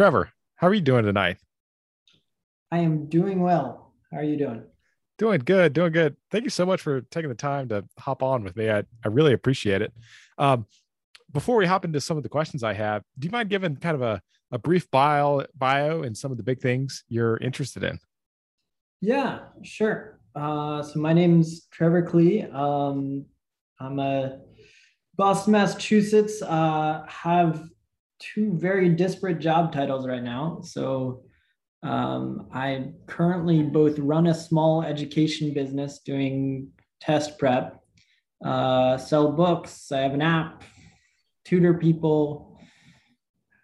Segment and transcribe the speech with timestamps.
[0.00, 1.36] Trevor, how are you doing tonight?
[2.72, 3.92] I am doing well.
[4.10, 4.62] How are you doing?
[5.18, 6.16] Doing good, doing good.
[6.30, 8.70] Thank you so much for taking the time to hop on with me.
[8.70, 9.92] I, I really appreciate it.
[10.38, 10.64] Um,
[11.30, 13.94] before we hop into some of the questions I have, do you mind giving kind
[13.94, 17.98] of a, a brief bio bio and some of the big things you're interested in?
[19.02, 20.18] Yeah, sure.
[20.34, 22.50] Uh, so my name's Trevor Klee.
[22.54, 23.26] Um,
[23.78, 24.38] I'm a
[25.16, 26.40] Boston, Massachusetts.
[26.40, 27.68] Uh, have
[28.20, 30.60] two very disparate job titles right now.
[30.62, 31.24] So
[31.82, 36.68] um, I currently both run a small education business doing
[37.00, 37.82] test prep,
[38.44, 39.90] uh, sell books.
[39.90, 40.62] I have an app,
[41.44, 42.58] tutor people,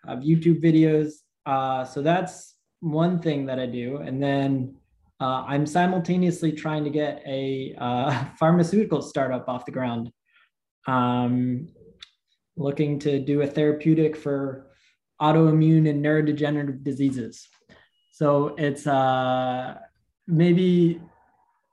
[0.07, 1.13] have YouTube videos.
[1.45, 3.99] Uh, so that's one thing that I do.
[3.99, 4.77] And then
[5.21, 10.11] uh, I'm simultaneously trying to get a uh, pharmaceutical startup off the ground.
[10.87, 11.69] Um,
[12.57, 14.67] looking to do a therapeutic for
[15.21, 17.49] autoimmune and neurodegenerative diseases.
[18.13, 19.75] So it's uh,
[20.27, 21.01] maybe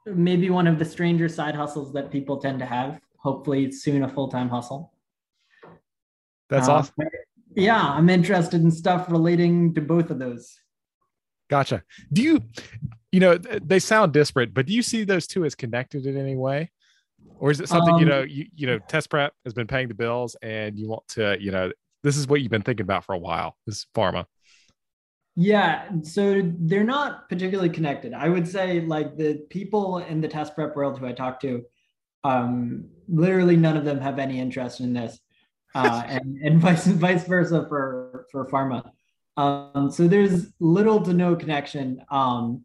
[0.06, 3.00] maybe one of the stranger side hustles that people tend to have.
[3.18, 4.94] Hopefully, it's soon a full time hustle.
[6.50, 6.96] That's uh, awesome.
[7.56, 10.60] Yeah, I'm interested in stuff relating to both of those.
[11.50, 11.84] Gotcha.
[12.12, 12.42] Do you,
[13.12, 16.36] you know, they sound disparate, but do you see those two as connected in any
[16.36, 16.72] way?
[17.44, 19.90] Or is it something um, you know you you know test prep has been paying
[19.90, 21.70] the bills and you want to you know
[22.02, 24.26] this is what you've been thinking about for a while this pharma.
[25.36, 28.14] Yeah so they're not particularly connected.
[28.14, 31.64] I would say like the people in the test prep world who i talk to
[32.24, 35.20] um literally none of them have any interest in this
[35.76, 38.90] uh, and and vice vice versa for for pharma.
[39.36, 42.02] Um so there's little to no connection.
[42.10, 42.64] Um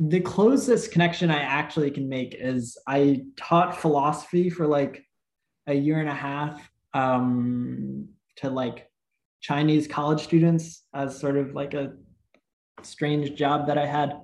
[0.00, 5.04] the closest connection I actually can make is I taught philosophy for like
[5.66, 8.88] a year and a half um, to like
[9.42, 11.92] Chinese college students as sort of like a
[12.82, 14.18] strange job that I had.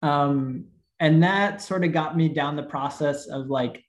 [0.00, 0.66] Um,
[1.00, 3.82] and that sort of got me down the process of like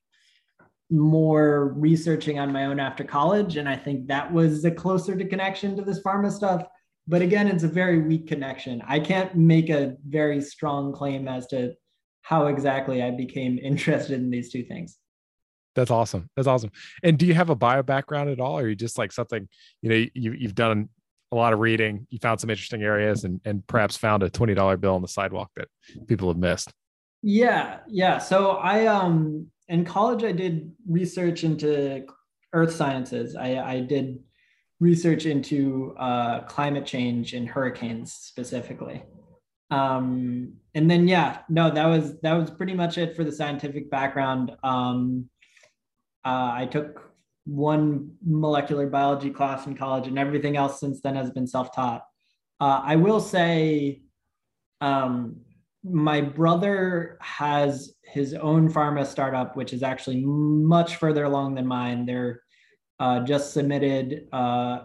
[0.90, 3.58] more researching on my own after college.
[3.58, 6.64] And I think that was a closer to connection to this pharma stuff
[7.08, 8.82] but again, it's a very weak connection.
[8.86, 11.74] I can't make a very strong claim as to
[12.22, 14.98] how exactly I became interested in these two things.
[15.76, 16.30] That's awesome.
[16.36, 16.72] That's awesome.
[17.04, 19.48] And do you have a bio background at all, or are you just like something,
[19.82, 20.90] you know, you, you've done
[21.32, 24.80] a lot of reading, you found some interesting areas and, and perhaps found a $20
[24.80, 25.68] bill on the sidewalk that
[26.08, 26.74] people have missed?
[27.22, 27.80] Yeah.
[27.88, 28.18] Yeah.
[28.18, 32.06] So I, um, in college, I did research into
[32.54, 33.36] earth sciences.
[33.36, 34.20] I, I did
[34.80, 39.04] research into uh, climate change and hurricanes specifically.
[39.70, 43.90] Um, and then yeah, no, that was that was pretty much it for the scientific
[43.90, 44.52] background.
[44.64, 45.30] Um,
[46.24, 47.12] uh, I took
[47.46, 52.04] one molecular biology class in college, and everything else since then has been self-taught.
[52.60, 54.02] Uh, I will say,
[54.82, 55.38] um,
[55.84, 62.06] my brother has his own pharma startup, which is actually much further along than mine.
[62.06, 62.42] They're
[63.00, 64.80] uh, just submitted uh,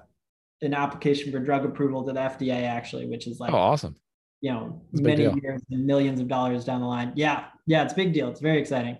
[0.60, 3.96] an application for drug approval to the FDA, actually, which is like, oh, awesome.
[4.40, 7.12] You know, many years and millions of dollars down the line.
[7.14, 8.28] Yeah, yeah, it's a big deal.
[8.28, 8.98] It's very exciting.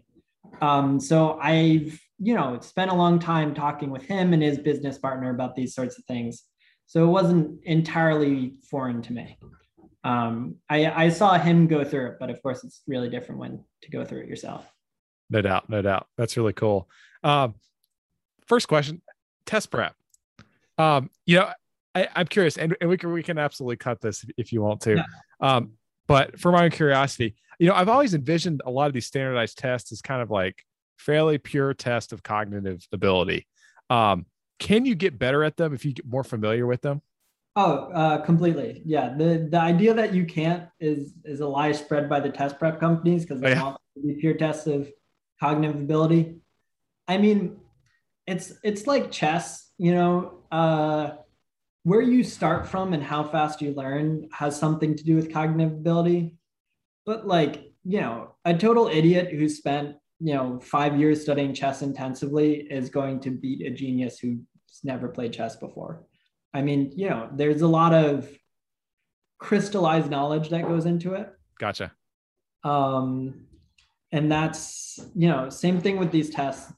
[0.61, 4.99] Um, so I've, you know, spent a long time talking with him and his business
[4.99, 6.45] partner about these sorts of things.
[6.87, 9.39] So it wasn't entirely foreign to me.
[10.05, 13.65] Um, I, I saw him go through it, but of course, it's really different when
[13.83, 14.67] to go through it yourself.
[15.31, 16.07] No doubt, no doubt.
[16.19, 16.89] That's really cool.
[17.25, 17.55] Um,
[18.53, 19.01] first question
[19.47, 19.95] test prep.
[20.77, 21.49] Um you know
[21.95, 24.83] I, am curious and, and we can we can absolutely cut this if you want
[24.83, 24.97] to.
[24.97, 25.05] Yeah.
[25.41, 25.73] um
[26.07, 29.57] but for my own curiosity you know i've always envisioned a lot of these standardized
[29.57, 30.67] tests as kind of like
[30.99, 33.47] fairly pure test of cognitive ability.
[33.89, 34.27] Um
[34.59, 37.01] can you get better at them if you get more familiar with them?
[37.57, 38.83] Oh uh, completely.
[38.85, 39.15] Yeah.
[39.17, 42.79] The the idea that you can't is is a lie spread by the test prep
[42.81, 43.63] companies because they oh, yeah.
[43.63, 44.91] want to be pure tests of
[45.41, 46.37] cognitive ability.
[47.09, 47.62] I mean
[48.27, 51.11] it's it's like chess you know uh,
[51.85, 55.73] where you start from and how fast you learn has something to do with cognitive
[55.73, 56.37] ability
[57.05, 61.83] but like you know a total idiot who spent you know, five years studying chess
[61.83, 64.39] intensively is going to beat a genius who's
[64.85, 66.05] never played chess before.
[66.55, 68.31] I mean, you know, there's a lot of
[69.39, 71.29] crystallized knowledge that goes into it.
[71.59, 71.91] Gotcha.
[72.63, 73.47] Um,
[74.13, 76.73] and that's, you know, same thing with these tests.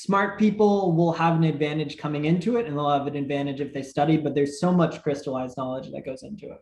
[0.00, 3.74] Smart people will have an advantage coming into it and they'll have an advantage if
[3.74, 6.58] they study, but there's so much crystallized knowledge that goes into it.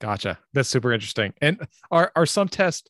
[0.00, 0.38] Gotcha.
[0.52, 1.34] That's super interesting.
[1.42, 2.88] And are are some tests,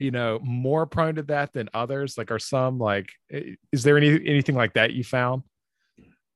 [0.00, 2.18] you know, more prone to that than others?
[2.18, 5.44] Like, are some like, is there any anything like that you found?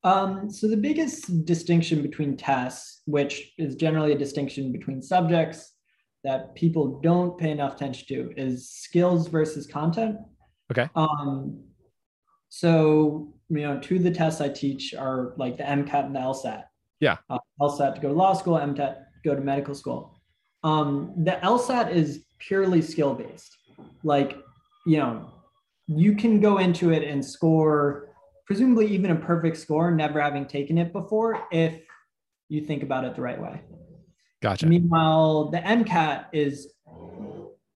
[0.05, 5.73] Um, so the biggest distinction between tests, which is generally a distinction between subjects
[6.23, 10.15] that people don't pay enough attention to, is skills versus content.
[10.71, 10.89] Okay.
[10.95, 11.65] Um,
[12.49, 16.19] so you know, two of the tests I teach are like the MCAT and the
[16.19, 16.63] LSAT.
[16.99, 17.17] Yeah.
[17.29, 20.19] Uh, LSAT to go to law school, MCAT go to medical school.
[20.63, 23.57] Um, the LSAT is purely skill based.
[24.03, 24.37] Like,
[24.85, 25.31] you know,
[25.87, 28.09] you can go into it and score
[28.45, 31.81] presumably even a perfect score, never having taken it before, if
[32.49, 33.61] you think about it the right way.
[34.41, 34.65] Gotcha.
[34.65, 36.73] Meanwhile, the MCAT is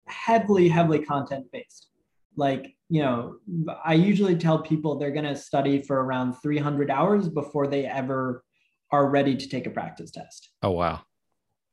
[0.07, 1.87] heavily, heavily content based.
[2.35, 3.37] Like, you know,
[3.83, 8.43] I usually tell people they're going to study for around 300 hours before they ever
[8.91, 10.49] are ready to take a practice test.
[10.61, 11.01] Oh, wow.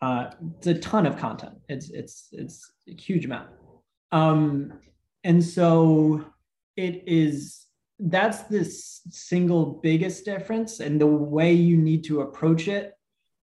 [0.02, 1.54] Uh, it's a ton of content.
[1.68, 3.50] It's, it's, it's a huge amount.
[4.12, 4.72] Um,
[5.24, 6.24] and so
[6.76, 7.66] it is
[8.00, 12.94] that's the single biggest difference and the way you need to approach it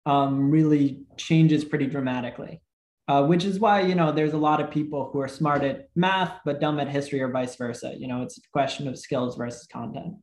[0.04, 2.60] um, really changes pretty dramatically
[3.08, 5.88] uh, which is why you know there's a lot of people who are smart at
[5.94, 7.94] math but dumb at history or vice versa.
[7.96, 10.14] You know it's a question of skills versus content.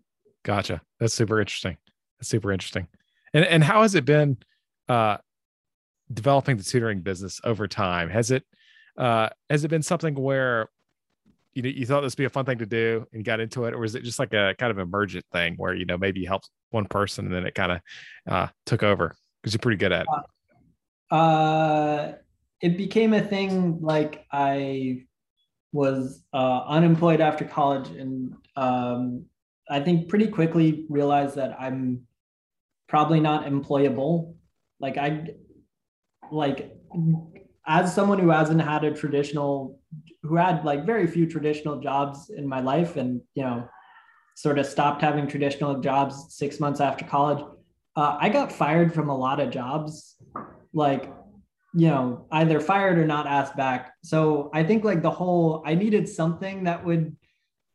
[0.44, 0.82] Gotcha.
[1.00, 1.78] That's super interesting.
[2.18, 2.88] That's super interesting.
[3.34, 4.38] And and how has it been
[4.88, 5.18] uh,
[6.12, 8.10] developing the tutoring business over time?
[8.10, 8.44] Has it
[8.98, 10.70] uh, has it been something where
[11.54, 13.66] you know you thought this would be a fun thing to do and got into
[13.66, 16.22] it or was it just like a kind of emergent thing where you know maybe
[16.22, 17.82] you helped one person and then it kind of
[18.30, 19.16] uh, took over?
[19.42, 21.16] Because you're pretty good at it.
[21.16, 22.14] Uh,
[22.62, 25.02] it became a thing like i
[25.72, 29.26] was uh, unemployed after college and um,
[29.70, 32.02] i think pretty quickly realized that i'm
[32.90, 34.34] probably not employable.
[34.80, 35.28] Like i
[36.32, 36.76] like
[37.68, 39.80] as someone who hasn't had a traditional
[40.24, 43.68] who had like very few traditional jobs in my life and you know
[44.36, 47.44] sort of stopped having traditional jobs six months after college
[47.96, 50.16] uh, i got fired from a lot of jobs.
[50.72, 51.12] Like
[51.74, 55.76] you know either fired or not asked back so i think like the whole i
[55.76, 57.16] needed something that would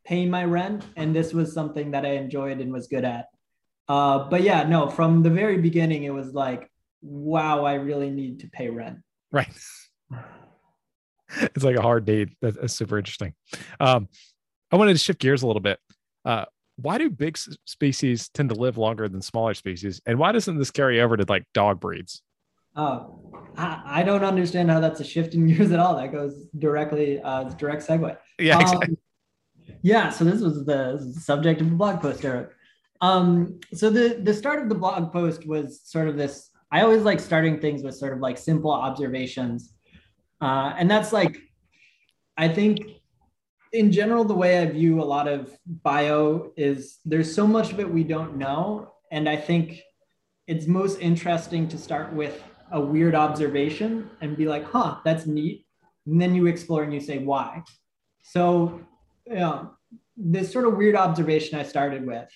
[0.05, 3.27] pay my rent and this was something that i enjoyed and was good at
[3.89, 6.71] uh, but yeah no from the very beginning it was like
[7.03, 8.99] wow i really need to pay rent
[9.31, 9.53] right
[11.55, 12.31] it's like a hard date.
[12.41, 13.35] That's, super interesting.
[13.81, 14.09] Um,
[14.71, 15.79] I wanted to shift gears a little bit.
[16.25, 16.45] Uh,
[16.77, 20.71] why do big species tend to live longer than smaller species, and why doesn't this
[20.71, 22.23] carry over to like dog breeds?
[22.77, 23.21] Oh,
[23.57, 25.97] I, I don't understand how that's a shift in gears at all.
[25.97, 28.17] That goes directly, uh, direct segue.
[28.39, 28.89] Yeah, exactly.
[28.89, 30.11] Um, yeah.
[30.11, 32.51] So this was the, this was the subject of the blog post, Eric.
[33.01, 36.51] Um, so the the start of the blog post was sort of this.
[36.73, 39.75] I always like starting things with sort of like simple observations
[40.45, 41.39] uh, and that's like,
[42.37, 42.81] I think
[43.73, 47.81] in general, the way I view a lot of bio is there's so much of
[47.81, 48.93] it we don't know.
[49.11, 49.81] And I think
[50.47, 52.43] it's most interesting to start with
[52.73, 55.67] a weird observation and be like, huh, that's neat.
[56.07, 57.63] And then you explore and you say, why?
[58.23, 58.81] So,
[59.27, 59.71] you know,
[60.17, 62.29] this sort of weird observation I started with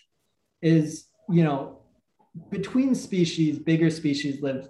[0.63, 1.81] is, you know,
[2.51, 4.69] between species, bigger species live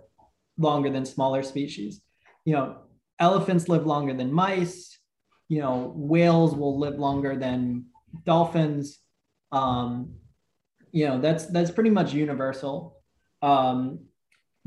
[0.58, 2.00] longer than smaller species.
[2.44, 2.76] You know,
[3.18, 4.98] elephants live longer than mice.
[5.48, 7.86] You know, whales will live longer than
[8.24, 8.98] dolphins.
[9.52, 10.14] Um,
[10.92, 12.96] you know, that's that's pretty much universal.
[13.42, 14.00] Um,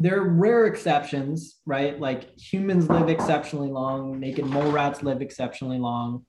[0.02, 2.00] there are rare exceptions, right?
[2.00, 6.26] Like humans live exceptionally long, naked mole rats live exceptionally long,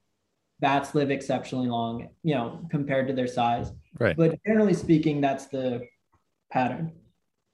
[0.60, 3.72] bats live exceptionally long, you know, compared to their size.
[3.98, 4.16] Right.
[4.16, 5.86] But generally speaking, that's the
[6.50, 6.92] pattern.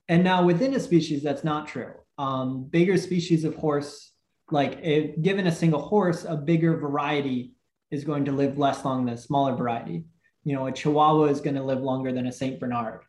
[0.08, 1.92] And now within a species, that's not true.
[2.16, 4.12] Um, bigger species of horse
[4.50, 7.54] like if given a single horse, a bigger variety
[7.90, 10.04] is going to live less long than a smaller variety.
[10.44, 13.02] You know, a Chihuahua is going to live longer than a Saint Bernard.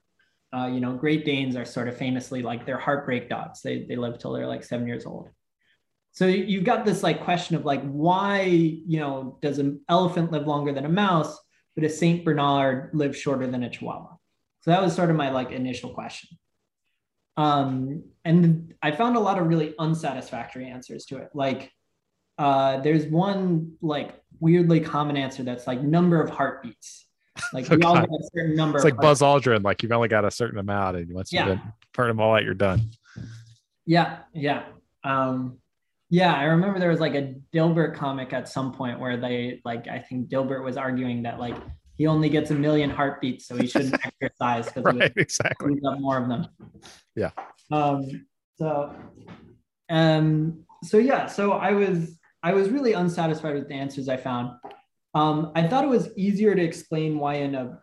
[0.52, 3.62] Uh, you know, Great Danes are sort of famously like they're heartbreak dogs.
[3.62, 5.30] They they live till they're like seven years old.
[6.12, 10.48] So you've got this like question of like why you know does an elephant live
[10.48, 11.38] longer than a mouse,
[11.76, 14.16] but a Saint Bernard live shorter than a Chihuahua?
[14.62, 16.38] So that was sort of my like initial question.
[17.38, 21.30] Um, and I found a lot of really unsatisfactory answers to it.
[21.34, 21.72] Like,
[22.38, 27.06] uh, there's one like weirdly common answer that's like number of heartbeats.
[27.54, 28.78] Like we all a certain number.
[28.78, 31.50] It's like Buzz Aldrin, like you've only got a certain amount, and once Yeah.
[31.54, 31.60] you
[31.94, 32.82] burn them all out, you're done.
[33.86, 34.64] Yeah, yeah.
[35.04, 35.58] Um,
[36.10, 39.88] yeah, I remember there was like a Dilbert comic at some point where they like
[39.88, 41.56] I think Dilbert was arguing that like
[41.98, 45.76] he only gets a million heartbeats, so he shouldn't exercise because Right, exactly.
[45.86, 46.48] up more of them.
[47.16, 47.32] Yeah.
[47.72, 48.26] Um,
[48.58, 48.96] so
[49.90, 54.52] um so yeah, so I was I was really unsatisfied with the answers I found.
[55.14, 57.80] Um, I thought it was easier to explain why in a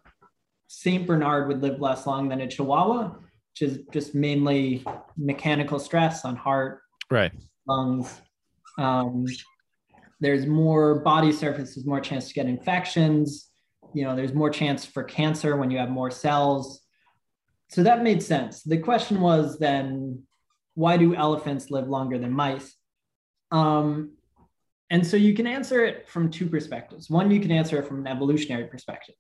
[0.68, 3.09] Saint Bernard would live less long than a Chihuahua,
[3.52, 4.85] which is just mainly
[5.16, 7.33] mechanical stress on heart, Right.
[7.66, 8.21] lungs.
[8.78, 9.26] Um,
[10.21, 13.50] there's more body surface, there's more chance to get infections.
[13.95, 16.80] You know, there's more chance for cancer when you have more cells.
[17.68, 18.62] So that made sense.
[18.62, 20.23] The question was then,
[20.75, 22.75] why do elephants live longer than mice?
[23.50, 24.12] Um,
[24.90, 27.11] and so you can answer it from two perspectives.
[27.11, 29.16] One, you can answer it from an evolutionary perspective.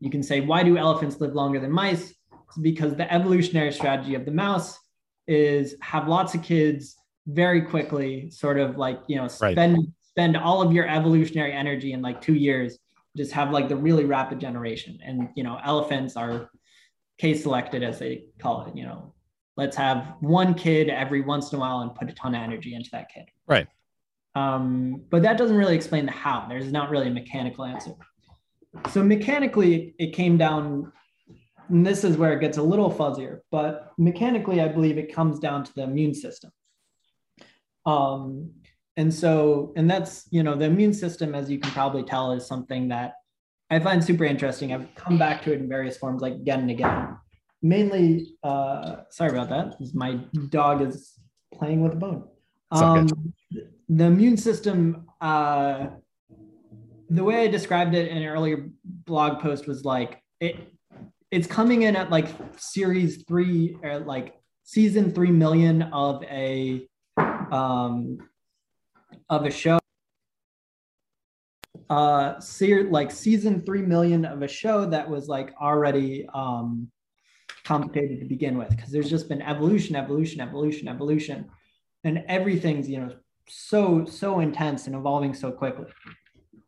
[0.00, 2.12] You can say, why do elephants live longer than mice?
[2.48, 4.78] It's because the evolutionary strategy of the mouse
[5.26, 9.54] is have lots of kids very quickly, sort of like, you know, Right.
[9.54, 12.78] spend spend all of your evolutionary energy in like two years,
[13.16, 14.98] just have like the really rapid generation.
[15.04, 16.50] And you know, elephants are
[17.18, 19.14] K selected as they call it, you know.
[19.56, 22.74] Let's have one kid every once in a while and put a ton of energy
[22.74, 23.26] into that kid.
[23.46, 23.68] Right.
[24.34, 26.46] Um, but that doesn't really explain the how.
[26.48, 27.92] There's not really a mechanical answer.
[28.90, 30.92] So mechanically, it came down,
[31.68, 35.38] and this is where it gets a little fuzzier, but mechanically, I believe it comes
[35.38, 36.50] down to the immune system.
[37.86, 38.50] Um,
[38.96, 42.46] and so, and that's, you know, the immune system, as you can probably tell, is
[42.46, 43.14] something that
[43.70, 44.72] I find super interesting.
[44.72, 47.16] I've come back to it in various forms, like again and again.
[47.62, 49.76] Mainly, uh, sorry about that.
[49.94, 50.14] My
[50.50, 51.14] dog is
[51.52, 52.28] playing with a bone.
[52.74, 53.32] Um,
[53.88, 55.86] the immune system, uh,
[57.08, 60.56] the way I described it in an earlier blog post was like it.
[61.30, 68.18] It's coming in at like series three, or like season three million of a um,
[69.28, 69.78] of a show.
[71.90, 72.40] Uh,
[72.88, 76.90] like season three million of a show that was like already um,
[77.64, 81.46] complicated to begin with because there's just been evolution, evolution, evolution, evolution,
[82.04, 83.10] and everything's you know
[83.48, 85.86] so so intense and evolving so quickly.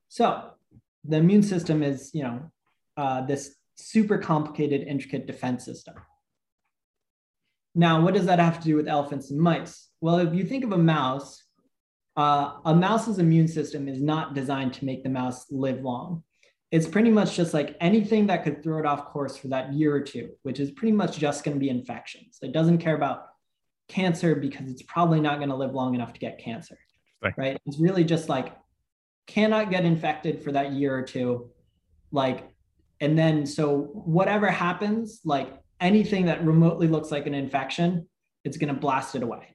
[0.09, 0.51] So
[1.05, 2.51] the immune system is you know
[2.97, 5.95] uh, this super complicated, intricate defense system.
[7.75, 9.91] Now, what does that have to do with elephants and mice?
[10.01, 11.45] Well, if you think of a mouse,
[12.17, 16.23] uh, a mouse's immune system is not designed to make the mouse live long.
[16.71, 19.95] It's pretty much just like anything that could throw it off course for that year
[19.95, 22.39] or two, which is pretty much just going to be infections.
[22.41, 23.27] It doesn't care about
[23.89, 26.79] cancer because it's probably not going to live long enough to get cancer,
[27.23, 27.35] Right.
[27.37, 27.59] right?
[27.67, 28.57] It's really just like
[29.27, 31.51] cannot get infected for that year or two,
[32.13, 32.49] like,
[33.01, 38.09] and then so whatever happens, like anything that remotely looks like an infection,
[38.45, 39.55] it's going to blast it away.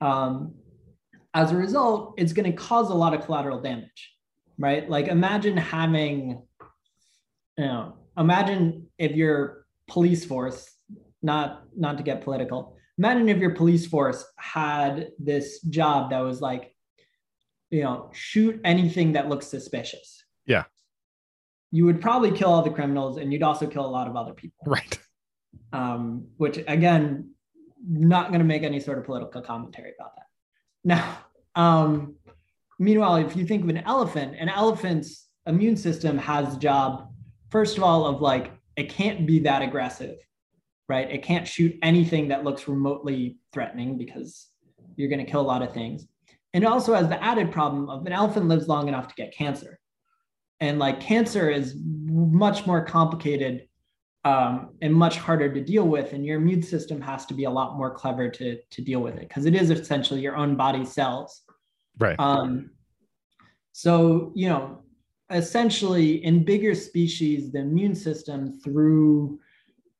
[0.00, 0.54] Um,
[1.32, 4.14] as a result, it's going to cause a lot of collateral damage,
[4.58, 4.88] right?
[4.88, 6.42] Like imagine having,
[7.58, 10.70] you know, imagine if your police force,
[11.22, 16.40] not not to get political, imagine if your police force had this job that was
[16.40, 16.74] like,
[17.70, 20.24] you know, shoot anything that looks suspicious.
[20.46, 20.64] Yeah.
[21.72, 24.32] You would probably kill all the criminals, and you'd also kill a lot of other
[24.32, 24.98] people Right.
[25.72, 27.30] um, which again,
[27.86, 30.26] not going to make any sort of political commentary about that.
[30.84, 31.18] Now,
[31.54, 32.14] um,
[32.78, 37.12] meanwhile, if you think of an elephant, an elephant's immune system has the job,
[37.50, 40.16] first of all, of like, it can't be that aggressive,
[40.88, 41.10] right?
[41.10, 44.48] It can't shoot anything that looks remotely threatening because
[44.96, 46.06] you're going to kill a lot of things.
[46.52, 49.34] And it also has the added problem of an elephant lives long enough to get
[49.34, 49.78] cancer.
[50.60, 53.66] And like cancer is much more complicated
[54.24, 56.12] um, and much harder to deal with.
[56.12, 59.16] And your immune system has to be a lot more clever to, to deal with
[59.16, 61.42] it because it is essentially your own body cells.
[61.98, 62.18] Right.
[62.18, 62.70] Um,
[63.72, 64.84] so, you know,
[65.30, 69.40] essentially in bigger species, the immune system through,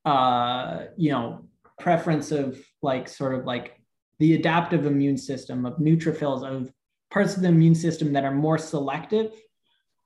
[0.05, 1.47] uh, you know,
[1.79, 3.81] preference of like sort of like
[4.19, 6.73] the adaptive immune system of neutrophils, of
[7.11, 9.33] parts of the immune system that are more selective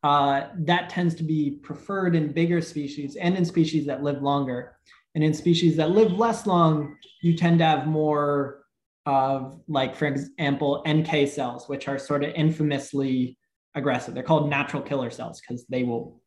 [0.05, 4.77] uh, that tends to be preferred in bigger species and in species that live longer.
[5.15, 8.63] And in species that live less long, you tend to have more
[9.07, 13.39] of, like, for example, NK cells, which are sort of infamously
[13.75, 14.15] aggressive.
[14.15, 16.21] They're called natural killer cells because they will,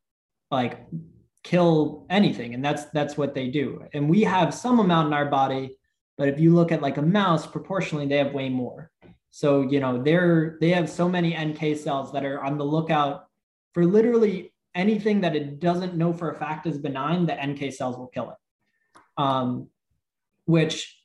[0.49, 0.85] like,
[1.43, 3.83] kill anything, and that's that's what they do.
[3.93, 5.77] And we have some amount in our body,
[6.17, 8.91] but if you look at like a mouse, proportionally, they have way more.
[9.31, 13.27] So, you know, they're they have so many NK cells that are on the lookout
[13.73, 17.97] for literally anything that it doesn't know for a fact is benign, the NK cells
[17.97, 19.21] will kill it.
[19.21, 19.67] Um,
[20.45, 20.97] which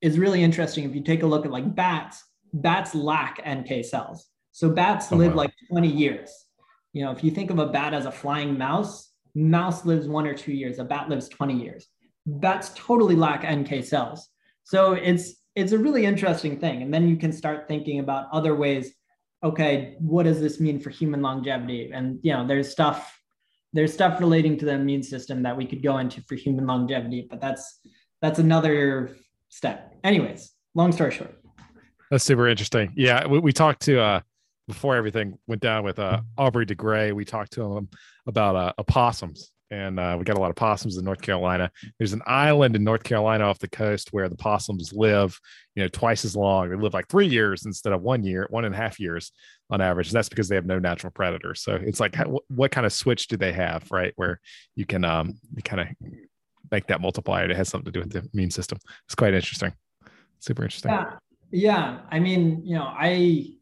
[0.00, 0.84] is really interesting.
[0.84, 4.26] If you take a look at like bats, bats lack NK cells.
[4.52, 5.38] So bats oh, live wow.
[5.38, 6.30] like 20 years.
[6.92, 9.07] You know, if you think of a bat as a flying mouse,
[9.38, 11.86] mouse lives one or two years, a bat lives 20 years.
[12.26, 14.28] Bats totally lack NK cells.
[14.64, 16.82] So it's it's a really interesting thing.
[16.82, 18.92] And then you can start thinking about other ways.
[19.42, 21.90] Okay, what does this mean for human longevity?
[21.92, 23.14] And you know, there's stuff
[23.72, 27.26] there's stuff relating to the immune system that we could go into for human longevity,
[27.28, 27.80] but that's
[28.20, 29.16] that's another
[29.48, 29.94] step.
[30.04, 31.34] Anyways, long story short.
[32.10, 32.92] That's super interesting.
[32.96, 34.20] Yeah, we, we talked to uh
[34.68, 37.10] before everything went down with uh Aubrey de Grey.
[37.10, 37.88] We talked to him
[38.26, 41.70] about uh, opossums and uh, we got a lot of possums in North Carolina.
[41.98, 45.38] There's an island in North Carolina off the coast where the possums live,
[45.74, 46.70] you know, twice as long.
[46.70, 49.30] They live like three years instead of one year, one and a half years
[49.70, 50.08] on average.
[50.08, 51.62] And that's because they have no natural predators.
[51.62, 54.12] So it's like, what, what kind of switch do they have, right?
[54.16, 54.40] Where
[54.74, 55.88] you can um, kind of
[56.70, 57.50] make that multiplier.
[57.50, 58.78] It has something to do with the immune system.
[59.06, 59.74] It's quite interesting.
[60.40, 60.92] Super interesting.
[60.92, 61.16] Yeah.
[61.50, 61.98] Yeah.
[62.10, 63.54] I mean, you know, I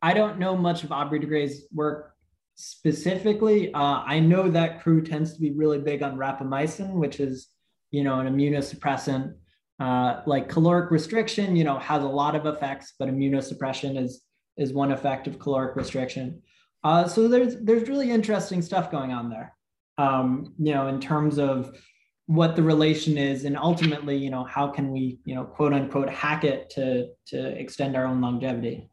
[0.00, 2.14] I don't know much of Aubrey de Grey's work
[2.58, 7.46] specifically, uh, I know that crew tends to be really big on rapamycin, which is,
[7.92, 9.34] you know, an immunosuppressant.
[9.78, 14.22] Uh, like caloric restriction, you know, has a lot of effects, but immunosuppression is
[14.56, 16.42] is one effect of caloric restriction.
[16.82, 19.54] Uh, so there's there's really interesting stuff going on there.
[19.96, 21.78] Um, you know, in terms of
[22.26, 26.10] what the relation is, and ultimately, you know, how can we, you know, quote unquote,
[26.10, 28.90] hack it to to extend our own longevity.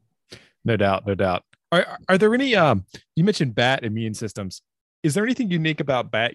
[0.66, 1.44] No doubt, no doubt.
[1.72, 2.56] Are, are there any?
[2.56, 4.62] Um, you mentioned bat immune systems.
[5.04, 6.34] Is there anything unique about bat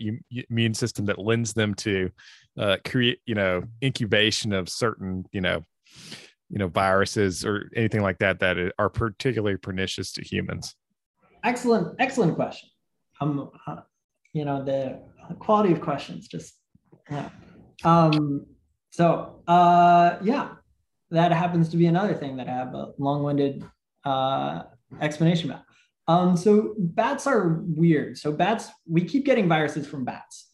[0.48, 2.10] immune system that lends them to
[2.58, 5.64] uh, create, you know, incubation of certain, you know,
[6.48, 10.76] you know, viruses or anything like that that are particularly pernicious to humans?
[11.42, 12.68] Excellent, excellent question.
[13.20, 13.80] Um, uh,
[14.32, 15.00] you know, the
[15.38, 16.54] quality of questions just
[17.10, 17.28] yeah.
[17.82, 18.46] Um,
[18.90, 20.50] so uh, yeah,
[21.10, 23.64] that happens to be another thing that I have a long-winded
[24.04, 24.62] uh,
[25.00, 25.64] explanation about.
[26.08, 28.18] Um, so bats are weird.
[28.18, 30.50] So bats, we keep getting viruses from bats,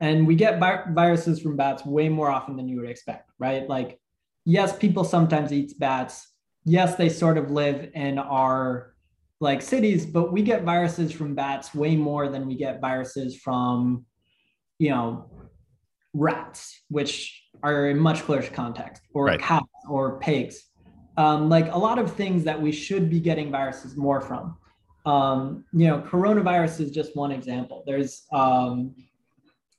[0.00, 3.68] and we get vi- viruses from bats way more often than you would expect, right?
[3.68, 3.98] Like,
[4.44, 6.28] yes, people sometimes eat bats.
[6.64, 8.94] Yes, they sort of live in our
[9.40, 14.04] like cities, but we get viruses from bats way more than we get viruses from,
[14.78, 15.30] you know,
[16.12, 19.40] rats, which are in much closer context, or right.
[19.40, 20.69] cats or pigs
[21.20, 24.56] um, like a lot of things that we should be getting viruses more from.
[25.04, 27.84] Um, you know, coronavirus is just one example.
[27.86, 28.94] There's, um,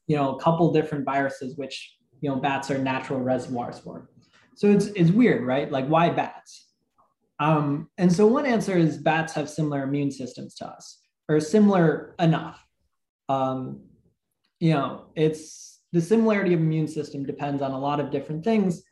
[0.05, 4.11] you know, a couple different viruses which, you know, bats are natural reservoirs for.
[4.55, 5.71] So it's, it's weird, right?
[5.71, 6.73] Like why bats?
[7.39, 12.13] Um, and so one answer is bats have similar immune systems to us or similar
[12.19, 12.63] enough.
[13.29, 13.81] Um,
[14.59, 18.83] you know, it's the similarity of immune system depends on a lot of different things.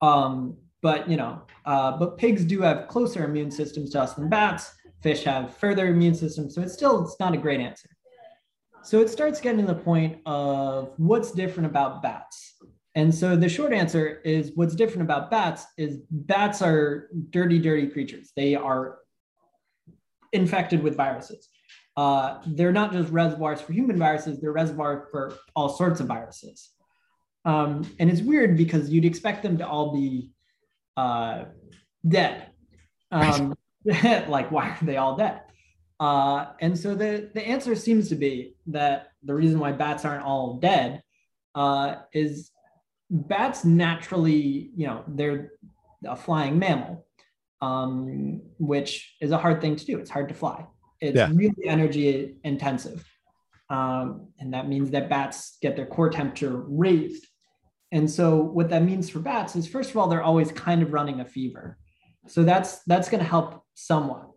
[0.00, 4.28] Um, but you know, uh, but pigs do have closer immune systems to us than
[4.28, 4.72] bats.
[5.00, 7.88] Fish have further immune systems, so it's still it's not a great answer.
[8.82, 12.56] So it starts getting to the point of what's different about bats.
[12.94, 17.86] And so the short answer is what's different about bats is bats are dirty, dirty
[17.86, 18.32] creatures.
[18.36, 18.98] They are
[20.32, 21.48] infected with viruses.
[21.96, 26.70] Uh, they're not just reservoirs for human viruses, they're reservoirs for all sorts of viruses.
[27.44, 30.30] Um, and it's weird because you'd expect them to all be
[30.96, 31.44] uh,
[32.06, 32.48] dead.
[33.10, 35.40] Um, like, why are they all dead?
[36.00, 40.24] Uh, and so the, the answer seems to be that the reason why bats aren't
[40.24, 41.02] all dead
[41.54, 42.50] uh, is
[43.08, 45.52] bats naturally, you know, they're
[46.04, 47.06] a flying mammal,
[47.60, 49.98] um, which is a hard thing to do.
[49.98, 50.66] It's hard to fly.
[51.00, 51.30] It's yeah.
[51.32, 53.04] really energy intensive.
[53.70, 57.26] Um, and that means that bats get their core temperature raised
[57.92, 60.94] and so what that means for bats is first of all, they're always kind of
[60.94, 61.78] running a fever.
[62.26, 64.30] So that's that's going to help somewhat.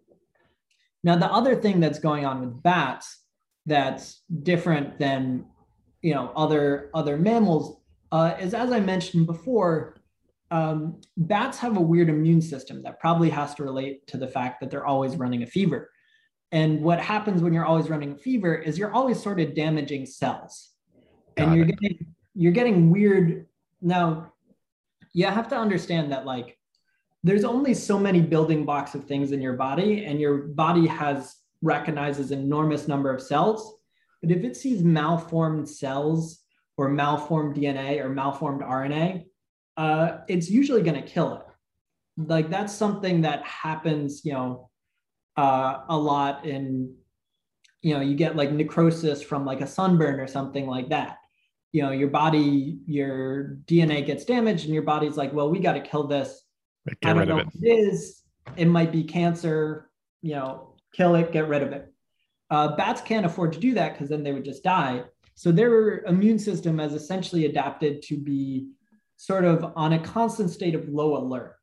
[1.03, 3.23] Now, the other thing that's going on with bats
[3.65, 5.45] that's different than
[6.01, 7.79] you know other other mammals
[8.11, 10.01] uh, is as I mentioned before,
[10.51, 14.59] um, bats have a weird immune system that probably has to relate to the fact
[14.59, 15.89] that they're always running a fever.
[16.51, 20.05] And what happens when you're always running a fever is you're always sort of damaging
[20.05, 20.71] cells.
[21.35, 21.79] Got and you're it.
[21.79, 23.47] getting you're getting weird.
[23.81, 24.33] Now
[25.13, 26.57] you have to understand that like
[27.23, 31.37] there's only so many building blocks of things in your body and your body has
[31.61, 33.77] recognizes enormous number of cells.
[34.21, 36.41] But if it sees malformed cells
[36.77, 39.25] or malformed dna or malformed rna
[39.77, 41.41] uh, it's usually going to kill it.
[42.17, 44.69] Like that's something that happens, you know,
[45.35, 46.95] uh, a lot in,
[47.81, 51.17] you know, you get like necrosis from like a sunburn or something like that.
[51.75, 55.73] You know, your body, your DNA gets damaged, and your body's like, well, we got
[55.73, 56.41] to kill this.
[57.03, 57.47] I don't know it.
[57.47, 58.23] what it is.
[58.55, 59.89] It might be cancer.
[60.21, 61.93] You know, kill it, get rid of it.
[62.49, 65.03] Uh, bats can't afford to do that because then they would just die.
[65.35, 68.69] So their immune system has essentially adapted to be
[69.17, 71.57] sort of on a constant state of low alert,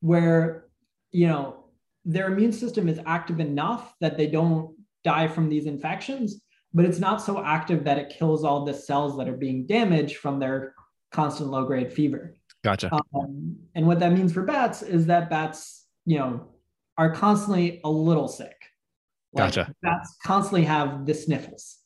[0.00, 0.64] where
[1.12, 1.66] you know
[2.04, 6.40] their immune system is active enough that they don't die from these infections,
[6.74, 10.16] but it's not so active that it kills all the cells that are being damaged
[10.16, 10.74] from their
[11.10, 12.34] constant low grade fever.
[12.64, 12.90] Gotcha.
[13.14, 16.48] Um, and what that means for bats is that bats, you know,
[16.96, 18.56] are constantly a little sick.
[19.32, 19.72] Like gotcha.
[19.82, 21.78] Bats constantly have the sniffles,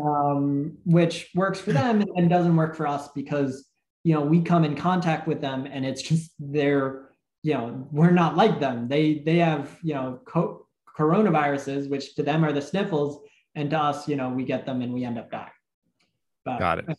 [0.00, 3.66] um, which works for them and doesn't work for us because
[4.04, 7.10] you know we come in contact with them and it's just they're
[7.42, 8.88] you know we're not like them.
[8.88, 13.20] They they have you know co- coronaviruses, which to them are the sniffles,
[13.58, 15.50] and to us, you know, we get them and we end up dying.
[16.44, 16.86] But, Got it.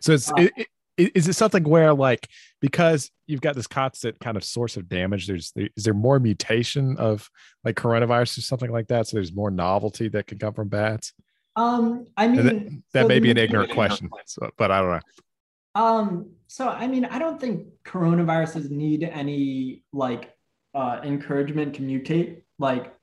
[0.00, 2.28] So it's uh, it, is it something where like
[2.60, 6.96] because you've got this constant kind of source of damage there's is there more mutation
[6.96, 7.28] of
[7.64, 11.12] like coronavirus or something like that so there's more novelty that can come from bats
[11.56, 14.90] um i mean that, that so may be an ignorant question so, but i don't
[14.90, 20.34] know um so i mean i don't think coronaviruses need any like
[20.74, 22.94] uh encouragement to mutate like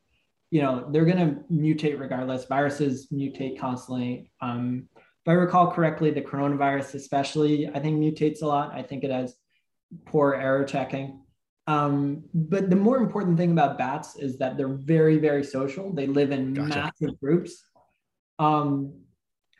[0.52, 4.88] you know they're going to mutate regardless viruses mutate constantly um
[5.26, 8.74] if I recall correctly, the coronavirus, especially, I think mutates a lot.
[8.74, 9.36] I think it has
[10.06, 11.22] poor error checking.
[11.68, 15.94] Um, but the more important thing about bats is that they're very, very social.
[15.94, 16.92] They live in gotcha.
[17.02, 17.64] massive groups.
[18.40, 18.94] Um,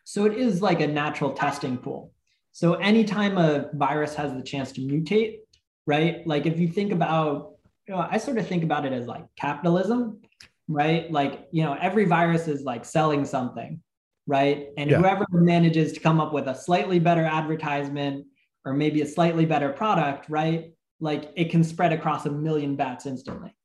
[0.06, 2.14] so it is like a natural testing pool.
[2.52, 5.40] So anytime a virus has the chance to mutate,
[5.86, 6.26] right?
[6.26, 7.52] Like if you think about,
[7.88, 10.22] you know, I sort of think about it as like capitalism,
[10.70, 11.12] right?
[11.12, 13.82] Like, you know, every virus is like selling something
[14.30, 14.68] right?
[14.78, 15.00] And yeah.
[15.00, 18.28] whoever manages to come up with a slightly better advertisement
[18.64, 20.72] or maybe a slightly better product, right?
[21.00, 23.56] Like it can spread across a million bats instantly.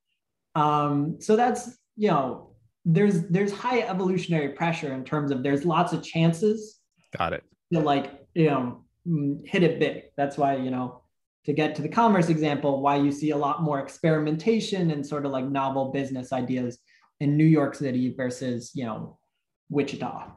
[0.55, 5.93] Um, so that's you know there's there's high evolutionary pressure in terms of there's lots
[5.93, 6.79] of chances.
[7.15, 7.43] Got it.
[7.71, 10.03] To like you know mm, hit it big.
[10.17, 11.03] That's why you know
[11.45, 15.27] to get to the commerce example, why you see a lot more experimentation and sort
[15.27, 16.79] of like novel business ideas
[17.19, 19.17] in New York City versus you know
[19.69, 20.31] Wichita.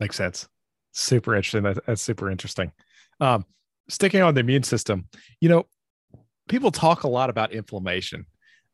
[0.00, 0.48] Makes sense.
[0.92, 1.62] Super interesting.
[1.62, 2.72] That, that's super interesting.
[3.20, 3.44] Um,
[3.88, 5.08] sticking on the immune system,
[5.40, 5.66] you know,
[6.48, 8.26] people talk a lot about inflammation,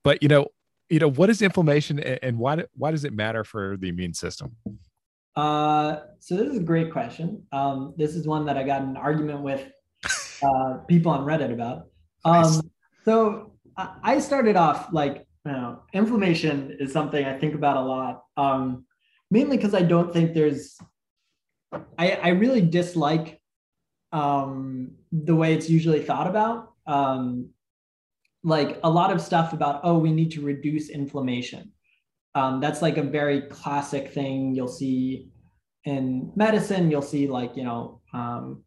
[0.03, 0.49] but you know,
[0.89, 4.15] you know, what is inflammation and, and why why does it matter for the immune
[4.15, 4.57] system?
[5.37, 7.45] Uh, so this is a great question.
[7.53, 9.71] Um, this is one that I got an argument with
[10.43, 11.87] uh, people on Reddit about.
[12.25, 12.63] Um, nice.
[13.05, 18.87] So I started off like, know, inflammation is something I think about a lot, um,
[19.31, 20.79] mainly because I don't think there's
[21.99, 23.41] I, I really dislike
[24.13, 26.73] um, the way it's usually thought about.
[26.87, 27.51] Um,
[28.43, 31.73] like a lot of stuff about, oh, we need to reduce inflammation.
[32.35, 35.29] Um, that's like a very classic thing you'll see
[35.85, 36.91] in medicine.
[36.91, 38.63] You'll see like, you know, um,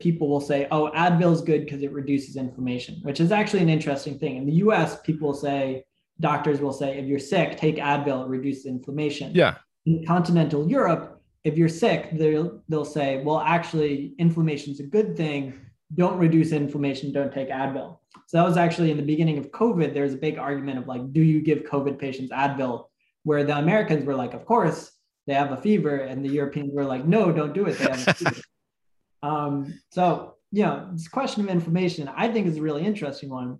[0.00, 3.68] people will say, oh, Advil is good because it reduces inflammation, which is actually an
[3.68, 4.36] interesting thing.
[4.36, 5.84] In the US, people say,
[6.20, 9.32] doctors will say, if you're sick, take Advil, it reduces inflammation.
[9.34, 9.56] Yeah.
[9.84, 15.16] In continental Europe, if you're sick, they'll they'll say, well, actually, inflammation is a good
[15.16, 15.60] thing.
[15.94, 17.12] Don't reduce inflammation.
[17.12, 17.98] Don't take Advil.
[18.26, 19.94] So that was actually in the beginning of COVID.
[19.94, 22.86] There's a big argument of like, do you give COVID patients Advil?
[23.22, 24.90] Where the Americans were like, of course,
[25.26, 27.78] they have a fever, and the Europeans were like, no, don't do it.
[27.78, 28.42] They have a fever.
[29.22, 33.58] um, so you know, this question of inflammation, I think, is a really interesting one.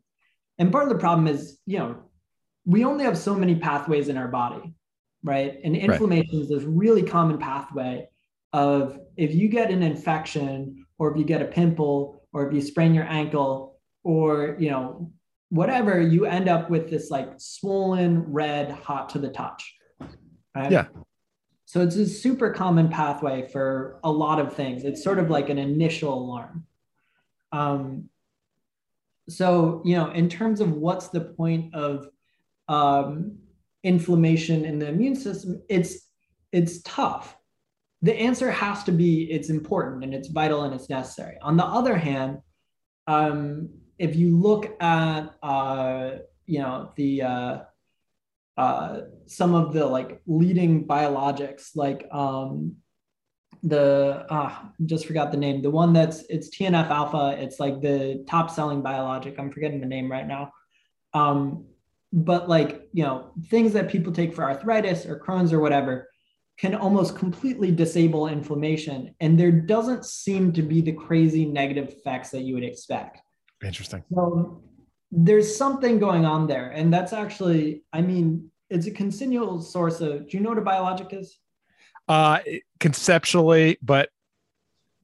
[0.59, 1.97] And part of the problem is, you know,
[2.67, 4.75] we only have so many pathways in our body
[5.27, 5.59] right?
[5.65, 6.43] And inflammation right.
[6.43, 8.09] is this really common pathway
[8.53, 12.63] of if you get an infection or if you get a pimple or if you
[12.63, 15.11] sprain your ankle or you know
[15.49, 19.75] whatever you end up with this like swollen red hot to the touch
[20.55, 20.87] right yeah
[21.65, 25.51] so it's a super common pathway for a lot of things it's sort of like
[25.51, 26.65] an initial alarm
[27.53, 28.09] um,
[29.29, 32.09] so you know in terms of what's the point of
[32.69, 33.39] um,
[33.83, 36.09] inflammation in the immune system, it's
[36.53, 37.37] it's tough.
[38.03, 41.37] The answer has to be it's important and it's vital and it's necessary.
[41.43, 42.39] On the other hand,
[43.07, 46.11] um, if you look at uh,
[46.47, 47.59] you know the uh,
[48.57, 52.77] uh, some of the like leading biologics like um,
[53.63, 54.53] the uh,
[54.85, 55.63] just forgot the name.
[55.63, 57.37] The one that's it's TNF alpha.
[57.39, 59.39] It's like the top selling biologic.
[59.39, 60.53] I'm forgetting the name right now.
[61.15, 61.67] Um,
[62.17, 66.09] but like you know things that people take for arthritis or Crohn's or whatever
[66.59, 72.31] can almost completely disable inflammation, and there doesn't seem to be the crazy negative effects
[72.31, 73.21] that you would expect.
[73.63, 74.03] Interesting.
[74.13, 74.63] So
[75.13, 80.29] there's something going on there, and that's actually, I mean, it's a continual source of.
[80.31, 81.39] Do you know what a biologic is?
[82.09, 82.39] Uh,
[82.81, 84.09] conceptually, but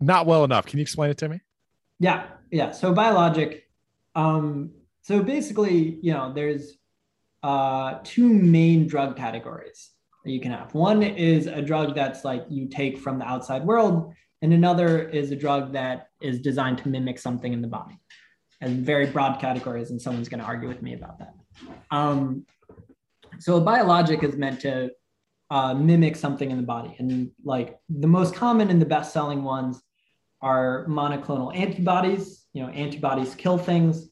[0.00, 0.64] not well enough.
[0.64, 1.40] Can you explain it to me?
[1.98, 2.70] Yeah, yeah.
[2.70, 3.68] So biologic.
[4.14, 4.70] Um,
[5.02, 6.78] so basically, you know, there's
[7.42, 9.90] uh, two main drug categories
[10.24, 10.72] that you can have.
[10.74, 15.30] One is a drug that's like you take from the outside world, and another is
[15.32, 17.98] a drug that is designed to mimic something in the body.
[18.60, 21.34] And very broad categories, and someone's going to argue with me about that.
[21.90, 22.46] Um,
[23.40, 24.90] so a biologic is meant to
[25.50, 29.82] uh, mimic something in the body, and like the most common and the best-selling ones
[30.40, 32.46] are monoclonal antibodies.
[32.52, 34.08] You know, antibodies kill things,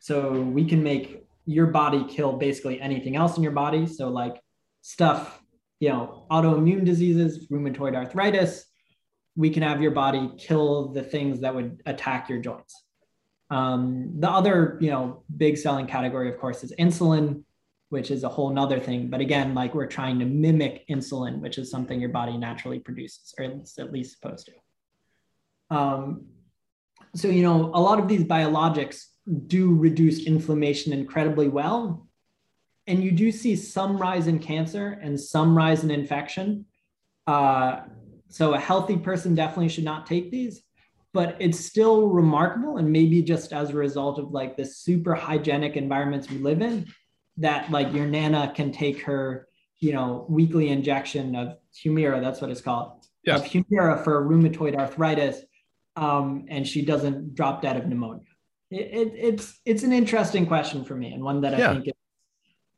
[0.00, 3.86] so we can make your body kill basically anything else in your body.
[3.86, 4.40] So like
[4.80, 5.42] stuff,
[5.80, 8.64] you know, autoimmune diseases, rheumatoid arthritis,
[9.36, 12.82] we can have your body kill the things that would attack your joints.
[13.50, 17.42] Um, the other, you know, big selling category, of course, is insulin,
[17.90, 19.08] which is a whole nother thing.
[19.08, 23.34] But again, like we're trying to mimic insulin, which is something your body naturally produces,
[23.38, 25.76] or it's at least supposed to.
[25.76, 26.26] Um,
[27.14, 29.04] so, you know, a lot of these biologics
[29.46, 32.06] do reduce inflammation incredibly well.
[32.86, 36.66] And you do see some rise in cancer and some rise in infection.
[37.26, 37.80] Uh,
[38.28, 40.62] so a healthy person definitely should not take these,
[41.14, 42.76] but it's still remarkable.
[42.76, 46.86] And maybe just as a result of like the super hygienic environments we live in,
[47.38, 49.48] that like your nana can take her,
[49.80, 53.36] you know, weekly injection of Humira, that's what it's called, yeah.
[53.36, 55.40] of Humira for rheumatoid arthritis,
[55.96, 58.24] um, and she doesn't drop dead of pneumonia
[58.74, 61.94] it, it, it's it's an interesting question for me and one that I think is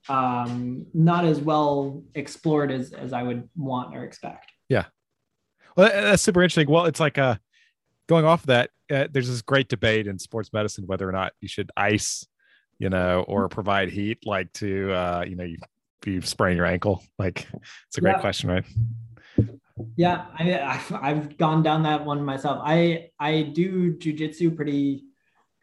[0.09, 4.53] um, not as well explored as as I would want or expect.
[4.69, 4.85] Yeah,
[5.77, 6.71] well, that's super interesting.
[6.71, 7.37] Well, it's like uh,
[8.09, 8.71] going off of that.
[8.91, 12.27] Uh, there's this great debate in sports medicine whether or not you should ice,
[12.79, 15.57] you know, or provide heat, like to uh, you know, you,
[16.05, 17.03] you sprain your ankle.
[17.19, 17.49] Like,
[17.89, 18.21] it's a great yeah.
[18.21, 18.65] question, right?
[19.97, 22.61] Yeah, I, I've, I've gone down that one myself.
[22.65, 25.05] I I do jujitsu pretty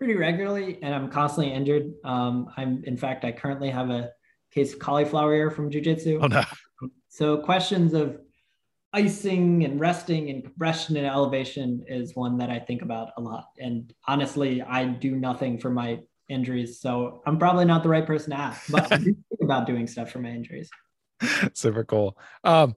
[0.03, 1.93] pretty regularly, and I'm constantly injured.
[2.03, 4.11] Um, I'm, in fact, I currently have a
[4.51, 6.19] case of cauliflower ear from jujitsu.
[6.21, 6.43] Oh no!
[7.07, 8.19] So questions of
[8.91, 13.45] icing and resting and compression and elevation is one that I think about a lot.
[13.57, 18.31] And honestly, I do nothing for my injuries, so I'm probably not the right person
[18.31, 18.69] to ask.
[18.69, 20.69] But I do think about doing stuff for my injuries.
[21.53, 22.17] Super cool.
[22.43, 22.75] Um,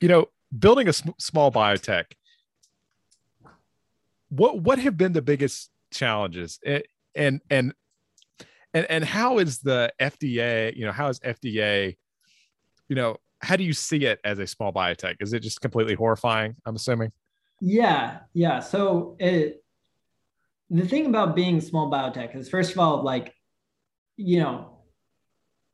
[0.00, 2.04] you know, building a sm- small biotech.
[4.28, 6.58] What what have been the biggest challenges.
[6.64, 6.82] And
[7.14, 7.74] and and
[8.72, 11.96] and, and how is the fda you know how is fda
[12.88, 15.16] you know how do you see it as a small biotech?
[15.20, 17.12] Is it just completely horrifying i'm assuming?
[17.60, 18.60] Yeah yeah.
[18.60, 19.62] So it
[20.70, 23.34] the thing about being small biotech is first of all like
[24.16, 24.78] you know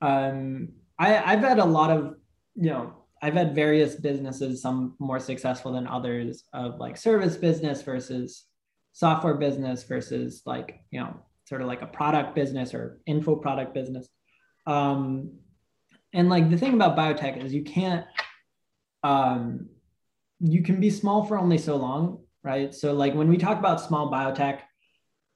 [0.01, 2.15] um i i've had a lot of
[2.55, 7.83] you know i've had various businesses some more successful than others of like service business
[7.83, 8.45] versus
[8.97, 13.75] software business versus like you know sort of like a product business or info product
[13.75, 14.09] business.
[14.67, 15.39] Um,
[16.13, 18.07] and like the thing about biotech is you can't
[19.03, 19.69] um,
[20.41, 22.73] you can be small for only so long right?
[22.73, 24.61] So like when we talk about small biotech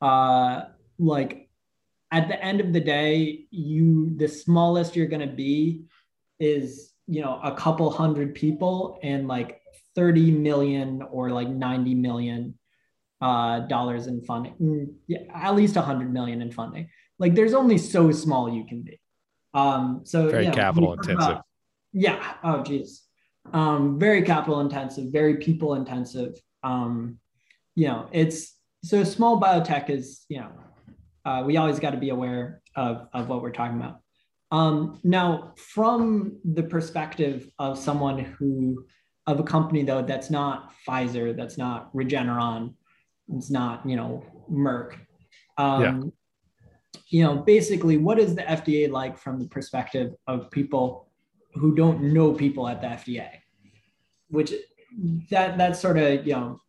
[0.00, 0.62] uh,
[0.98, 1.50] like
[2.12, 5.82] at the end of the day you the smallest you're going to be
[6.38, 9.60] is you know a couple hundred people and like
[9.96, 12.54] 30 million or like 90 million
[13.20, 16.88] uh, dollars in funding, mm, yeah, at least a hundred million in funding.
[17.18, 19.00] Like there's only so small you can be.
[19.52, 21.18] Um, so very know, capital intensive.
[21.18, 21.44] About,
[21.92, 22.34] yeah.
[22.42, 23.02] Oh, geez.
[23.52, 26.34] Um, very capital intensive, very people intensive.
[26.62, 27.18] Um,
[27.74, 30.50] you know, it's so small biotech is, you know,
[31.24, 34.00] uh, we always got to be aware of, of what we're talking about.
[34.50, 38.84] Um, now, from the perspective of someone who,
[39.26, 42.74] of a company though, that's not Pfizer, that's not Regeneron,
[43.36, 44.94] it's not, you know, Merck.
[45.58, 47.00] Um, yeah.
[47.08, 51.08] You know, basically, what is the FDA like from the perspective of people
[51.54, 53.28] who don't know people at the FDA?
[54.28, 54.52] Which
[55.30, 56.60] that that's sort of you know,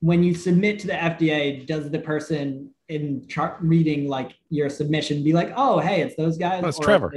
[0.00, 5.22] when you submit to the FDA, does the person in chart reading like your submission
[5.22, 6.62] be like, oh hey, it's those guys?
[6.64, 7.12] Oh, it's Trevor.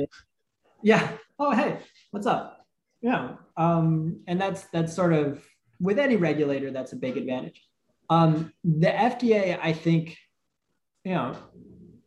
[0.84, 1.12] yeah.
[1.40, 1.78] Oh hey,
[2.12, 2.66] what's up?
[3.02, 3.36] Yeah.
[3.58, 5.44] Um, and that's that's sort of
[5.80, 7.62] with any regulator, that's a big advantage.
[8.10, 10.18] Um, the FDA, I think,
[11.04, 11.38] you know,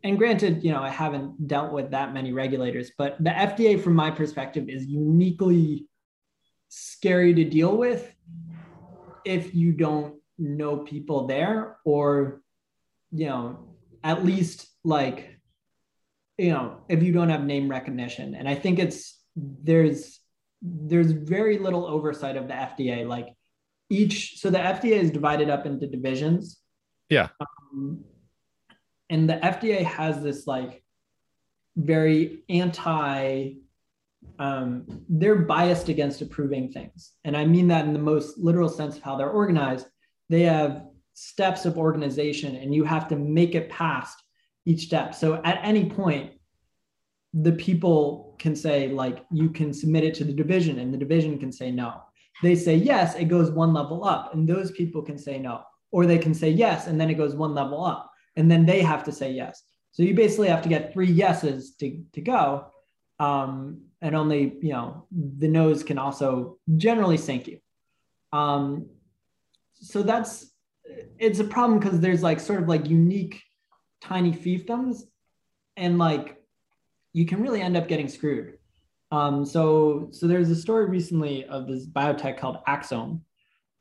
[0.04, 3.94] and granted, you know, I haven't dealt with that many regulators, but the FDA, from
[3.94, 5.86] my perspective, is uniquely
[6.68, 8.14] scary to deal with
[9.24, 12.42] if you don't know people there or,
[13.12, 13.70] you know,
[14.02, 15.38] at least like,
[16.36, 18.34] you know, if you don't have name recognition.
[18.34, 20.20] And I think it's, there's,
[20.60, 23.06] there's very little oversight of the FDA.
[23.06, 23.28] Like
[23.94, 26.60] each, so the FDA is divided up into divisions.
[27.08, 27.28] Yeah.
[27.40, 28.04] Um,
[29.10, 30.82] and the FDA has this like
[31.76, 33.54] very anti
[34.38, 37.12] um, they're biased against approving things.
[37.24, 39.86] And I mean that in the most literal sense of how they're organized.
[40.28, 44.16] They have steps of organization and you have to make it past
[44.66, 45.14] each step.
[45.14, 46.32] So at any point,
[47.32, 51.38] the people can say, like, you can submit it to the division and the division
[51.38, 52.02] can say no.
[52.42, 55.62] They say yes, it goes one level up, and those people can say no.
[55.92, 58.82] Or they can say yes, and then it goes one level up and then they
[58.82, 59.62] have to say yes.
[59.92, 62.66] So you basically have to get three yeses to, to go.
[63.20, 65.06] Um, and only, you know,
[65.38, 67.58] the no's can also generally sink you.
[68.32, 68.86] Um,
[69.74, 70.50] so that's,
[71.18, 73.42] it's a problem because there's like sort of like unique
[74.00, 75.02] tiny fiefdoms
[75.76, 76.42] and like
[77.12, 78.58] you can really end up getting screwed.
[79.14, 83.20] Um, so, so there's a story recently of this biotech called Axsome.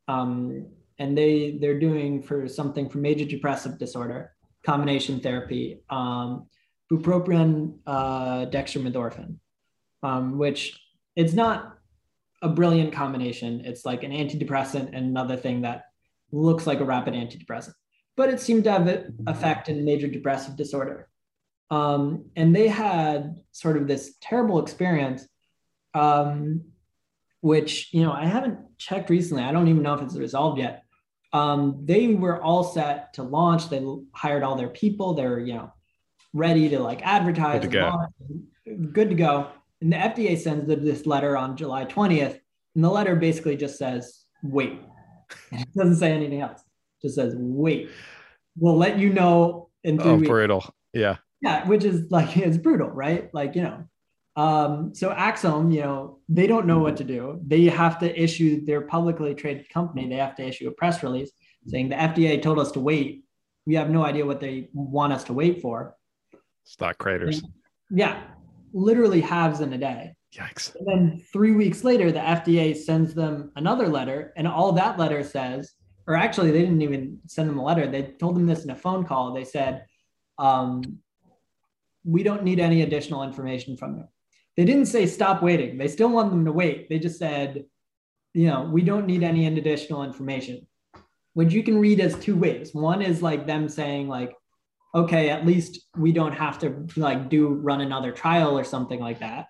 [0.08, 0.68] Um,
[1.00, 4.32] and they they're doing for something for major depressive disorder
[4.64, 6.46] combination therapy, um,
[6.92, 9.38] bupropion, uh, dextromethorphan,
[10.04, 10.80] um, which
[11.16, 11.78] it's not
[12.42, 13.62] a brilliant combination.
[13.66, 15.86] It's like an antidepressant and another thing that
[16.32, 17.74] looks like a rapid antidepressant,
[18.16, 21.10] but it seemed to have an effect in major depressive disorder.
[21.74, 25.28] Um, and they had sort of this terrible experience,
[25.94, 26.62] um,
[27.42, 29.44] which, you know, I haven't checked recently.
[29.44, 30.84] I don't even know if it's resolved yet
[31.34, 33.70] um, they were all set to launch.
[33.70, 33.84] They
[34.14, 35.16] hired all their people.
[35.16, 35.74] They're you know
[36.32, 37.62] ready to like advertise.
[37.62, 38.08] Good to go.
[38.92, 39.50] Good to go.
[39.82, 42.40] And the FDA sends them this letter on July 20th,
[42.76, 44.80] and the letter basically just says, "Wait."
[45.52, 46.62] it doesn't say anything else.
[46.62, 47.90] It just says, "Wait."
[48.56, 50.30] We'll let you know in three oh, weeks.
[50.30, 50.64] brutal.
[50.94, 51.18] Yeah.
[51.44, 53.32] Yeah, which is like it's brutal, right?
[53.34, 53.86] Like you know,
[54.36, 57.40] um, so Axsome, you know, they don't know what to do.
[57.46, 60.10] They have to issue their publicly traded company.
[60.10, 61.32] They have to issue a press release
[61.68, 63.26] saying the FDA told us to wait.
[63.66, 65.96] We have no idea what they want us to wait for.
[66.66, 67.42] Stock craters.
[67.42, 67.54] And,
[67.92, 68.24] yeah,
[68.74, 70.16] literally halves in a day.
[70.36, 70.76] Yikes.
[70.76, 75.24] And then three weeks later, the FDA sends them another letter, and all that letter
[75.24, 75.74] says,
[76.08, 77.88] or actually, they didn't even send them a letter.
[77.88, 79.34] They told them this in a phone call.
[79.34, 79.86] They said,
[80.40, 81.00] um,
[82.04, 84.08] "We don't need any additional information from you."
[84.58, 85.78] They didn't say stop waiting.
[85.78, 86.88] They still want them to wait.
[86.90, 87.66] They just said,
[88.34, 90.68] you know, we don't need any additional information,
[91.34, 92.74] which you can read as two ways.
[92.74, 94.36] One is like them saying like,
[94.96, 99.20] okay, at least we don't have to like do run another trial or something like
[99.20, 99.48] that.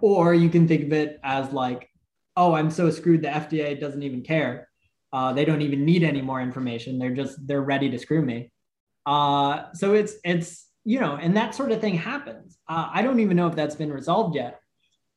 [0.00, 1.88] Or you can think of it as like,
[2.36, 3.22] oh, I'm so screwed.
[3.22, 4.68] The FDA doesn't even care.
[5.12, 6.98] Uh, they don't even need any more information.
[6.98, 8.52] They're just they're ready to screw me.
[9.04, 12.58] Uh, so it's it's you know, and that sort of thing happens.
[12.68, 14.60] Uh, I don't even know if that's been resolved yet.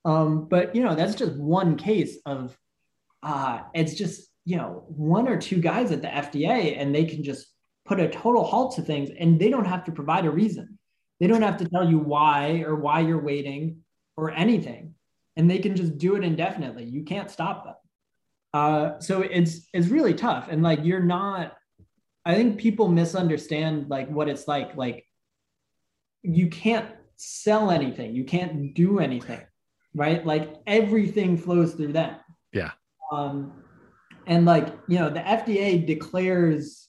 [0.06, 2.58] Um, but you know, that's just one case of
[3.22, 7.24] uh, it's just you know one or two guys at the FDA, and they can
[7.24, 7.48] just
[7.86, 10.78] put a total halt to things, and they don't have to provide a reason.
[11.20, 13.78] They don't have to tell you why or why you're waiting
[14.18, 14.96] or anything,
[15.38, 16.84] and they can just do it indefinitely.
[16.84, 17.76] You can't stop them.
[18.54, 21.54] Uh, so it's it's really tough, and like you're not.
[22.26, 24.76] I think people misunderstand like what it's like.
[24.76, 25.06] Like
[26.24, 29.42] you can't sell anything, you can't do anything,
[29.94, 30.26] right?
[30.26, 32.16] Like everything flows through them.
[32.52, 32.72] Yeah.
[33.12, 33.64] Um,
[34.26, 36.88] and like, you know, the FDA declares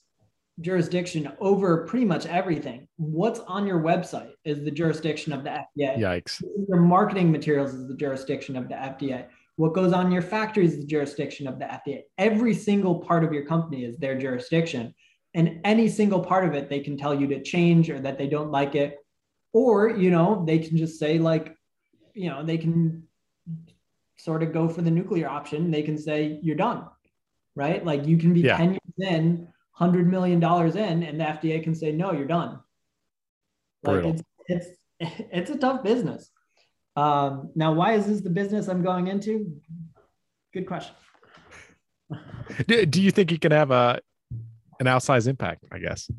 [0.61, 2.87] jurisdiction over pretty much everything.
[2.95, 5.97] What's on your website is the jurisdiction of the FDA.
[5.97, 6.41] Yikes.
[6.67, 9.27] Your marketing materials is the jurisdiction of the FDA.
[9.57, 12.03] What goes on in your factory is the jurisdiction of the FDA.
[12.17, 14.93] Every single part of your company is their jurisdiction.
[15.33, 18.27] And any single part of it, they can tell you to change or that they
[18.27, 18.97] don't like it
[19.55, 21.45] or you know they can just say like
[22.13, 23.03] you know they can
[24.17, 25.71] sort of go for the nuclear option.
[25.71, 26.85] They can say you're done
[27.55, 27.83] right?
[27.85, 28.57] Like you can be yeah.
[28.57, 29.47] 10 years in
[29.77, 32.59] 100 million dollars in and the fda can say no you're done.
[33.83, 34.67] Like it's it's
[35.31, 36.29] it's a tough business.
[36.95, 39.59] Um, now why is this the business i'm going into?
[40.53, 40.95] Good question.
[42.67, 43.99] Do, do you think you can have a
[44.79, 46.11] an outsized impact i guess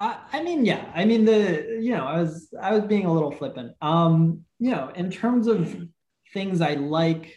[0.00, 0.90] I, I mean, yeah.
[0.94, 3.72] I mean, the you know, I was I was being a little flippant.
[3.80, 5.76] Um, you know, in terms of
[6.32, 7.34] things I like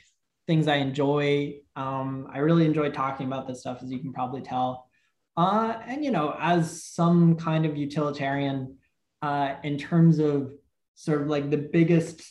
[0.49, 1.57] things I enjoy.
[1.75, 4.89] Um, I really enjoy talking about this stuff, as you can probably tell.
[5.37, 8.75] Uh, and you know, as some kind of utilitarian,
[9.21, 10.51] uh, in terms of
[10.95, 12.23] sort of like the biggest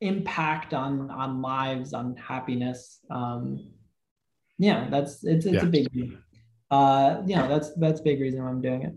[0.00, 2.98] impact on on lives, on happiness.
[3.08, 3.70] Um,
[4.58, 5.62] yeah, that's it's it's yeah.
[5.62, 6.18] a big.
[6.72, 8.94] Uh, you know, that's that's big reason why I'm doing it.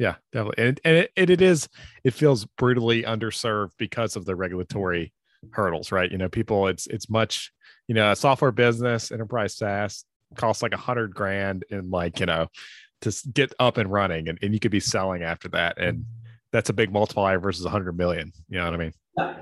[0.00, 1.68] Yeah, definitely, and and it, it is
[2.04, 5.12] it feels brutally underserved because of the regulatory
[5.50, 6.10] hurdles, right?
[6.10, 7.52] You know, people it's it's much
[7.86, 12.24] you know a software business enterprise SaaS costs like a hundred grand and like you
[12.24, 12.46] know
[13.02, 16.06] to get up and running, and, and you could be selling after that, and
[16.50, 18.32] that's a big multiplier versus a hundred million.
[18.48, 18.92] You know what I mean?
[19.18, 19.36] Yeah,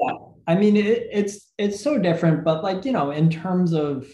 [0.00, 0.12] yeah.
[0.46, 4.06] I mean it, it's it's so different, but like you know, in terms of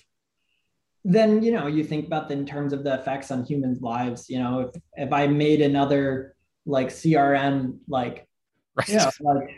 [1.07, 4.29] then you know you think about the, in terms of the effects on humans lives
[4.29, 6.35] you know if if i made another
[6.67, 8.27] like crm like
[8.75, 8.89] right.
[8.89, 9.49] yeah like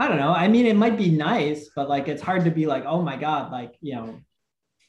[0.00, 0.32] i don't know.
[0.32, 3.16] I mean it might be nice but like it's hard to be like oh my
[3.16, 4.20] god like you know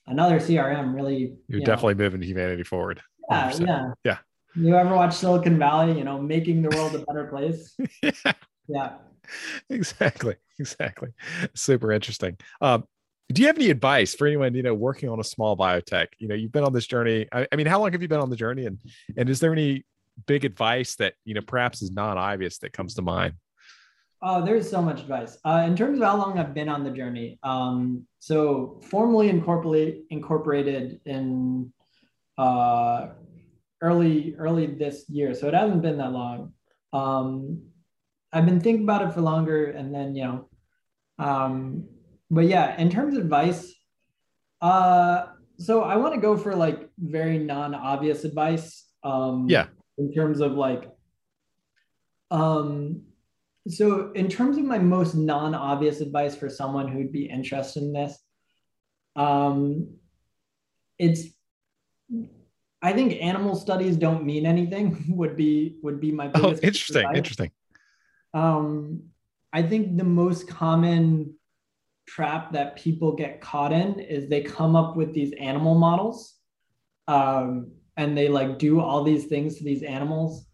[0.07, 2.05] another crm really you're you definitely know.
[2.05, 3.01] moving humanity forward.
[3.30, 3.67] Yeah 100%.
[3.67, 3.93] yeah.
[4.03, 4.17] Yeah.
[4.55, 7.78] You ever watch silicon valley you know making the world a better place?
[8.01, 8.34] Yeah.
[8.67, 8.93] Yeah.
[9.70, 10.36] Exactly.
[10.59, 11.09] Exactly.
[11.53, 12.38] Super interesting.
[12.61, 12.86] Um
[13.32, 16.08] do you have any advice for anyone you know working on a small biotech?
[16.18, 18.20] You know you've been on this journey I, I, mean how long have you been
[18.20, 18.66] on the journey?
[18.66, 18.80] And
[19.18, 19.86] and is there any
[20.26, 23.34] big advice that you know perhaps is non-obvious that comes to mind?
[24.22, 25.38] Oh there's so much advice.
[25.46, 30.04] Uh, in terms of how long i've been on the journey um, so formally incorporate,
[30.10, 31.72] incorporated in
[32.38, 33.10] uh,
[33.82, 35.34] early early this year.
[35.34, 36.54] So it hasn't been that long.
[36.94, 37.62] Um,
[38.34, 40.50] i've been thinking about it for longer and then you know
[41.20, 41.86] um,
[42.30, 43.74] but yeah, in terms of advice,
[44.62, 45.28] uh,
[45.58, 48.88] so I want to go for like very non-obvious advice.
[49.04, 49.68] Um, yeah.
[49.98, 50.90] In terms of like,
[52.32, 53.02] um,
[53.68, 58.18] so in terms of my most non-obvious advice for someone who'd be interested in this,
[59.16, 59.96] um,
[60.98, 61.28] it's
[62.82, 67.18] I think animal studies don't mean anything would be would be my oh interesting advice.
[67.18, 67.52] interesting.
[68.34, 69.04] Um,
[69.52, 71.39] I think the most common
[72.10, 76.36] trap that people get caught in is they come up with these animal models
[77.07, 80.47] um, and they like do all these things to these animals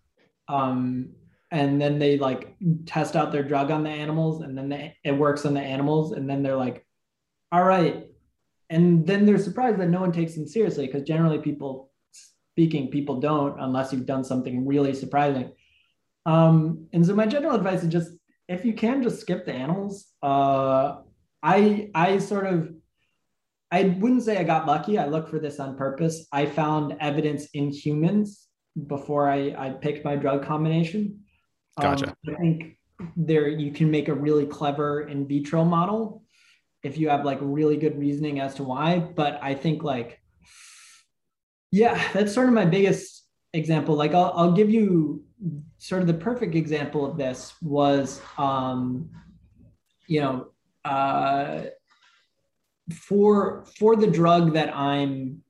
[0.47, 1.09] um,
[1.51, 5.11] and then they like test out their drug on the animals and then they, it
[5.11, 6.85] works on the animals and then they're like
[7.51, 8.07] all right.
[8.69, 13.19] And then they're surprised that no one takes them seriously because generally people speaking people
[13.19, 15.51] don't unless you've done something really surprising.
[16.25, 18.11] Um, and so my general advice is just
[18.49, 20.97] if you can just skip the animals uh,
[21.45, 22.73] I I sort of
[23.71, 24.97] I wouldn't say I got lucky.
[24.97, 26.25] I looked for this on purpose.
[26.31, 28.47] I found evidence in humans
[28.87, 31.19] before I, I picked my drug combination.
[31.79, 32.07] Gotcha.
[32.07, 32.77] Um, I think
[33.15, 36.23] there you can make a really clever in vitro model
[36.83, 38.99] if you have like really good reasoning as to why.
[38.99, 40.19] But I think like,
[41.71, 43.95] yeah, that's sort of my biggest example.
[43.95, 45.23] Like I'll, I'll give you
[45.77, 49.09] sort of the perfect example of this was, um,
[50.07, 50.47] you know,
[50.85, 51.63] uh,
[52.93, 55.41] for for the drug that I'm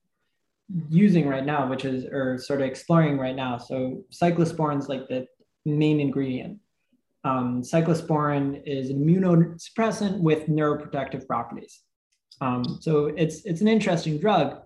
[0.90, 3.58] using right now, which is or sort of exploring right now.
[3.58, 5.28] So cyclosporin is like the
[5.66, 6.60] main ingredient.
[7.24, 11.82] Um, cyclosporin is an immunosuppressant with neuroprotective properties.
[12.42, 14.62] Um, so it's it's an interesting drug.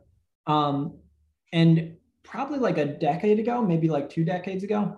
[0.47, 0.97] Um,
[1.51, 4.95] and probably like a decade ago, maybe like two decades ago,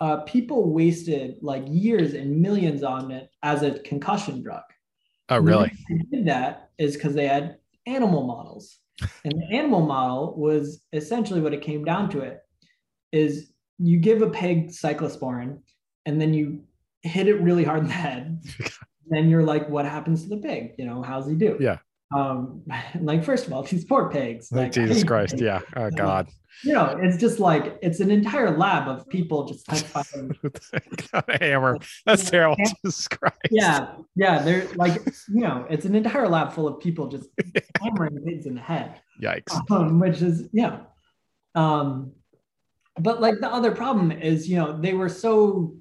[0.00, 4.62] uh, people wasted like years and millions on it as a concussion drug.
[5.28, 5.72] Oh, really?
[6.10, 8.78] did that is because they had animal models.
[9.24, 12.40] And the animal model was essentially what it came down to it
[13.12, 15.60] is you give a pig cyclosporin
[16.06, 16.64] and then you
[17.02, 18.42] hit it really hard in the head.
[19.08, 20.72] then you're like, what happens to the pig?
[20.78, 21.56] You know, how's he do?
[21.60, 21.78] Yeah.
[22.14, 22.62] Um,
[23.00, 24.50] like first of all, these poor pigs.
[24.52, 25.42] Like, Jesus Christ, pigs.
[25.42, 25.60] yeah.
[25.76, 26.28] Oh God
[26.64, 31.78] you know, it's just like it's an entire lab of people just like hammer.
[32.04, 32.56] That's you terrible.
[32.56, 33.36] Jesus Christ.
[33.50, 34.42] Yeah, yeah.
[34.42, 34.96] They're like,
[35.28, 37.28] you know, it's an entire lab full of people just
[37.80, 39.00] hammering pigs in the head.
[39.22, 39.70] Yikes.
[39.70, 40.80] Um, which is, yeah.
[41.54, 42.12] Um,
[42.98, 45.76] but like the other problem is, you know, they were so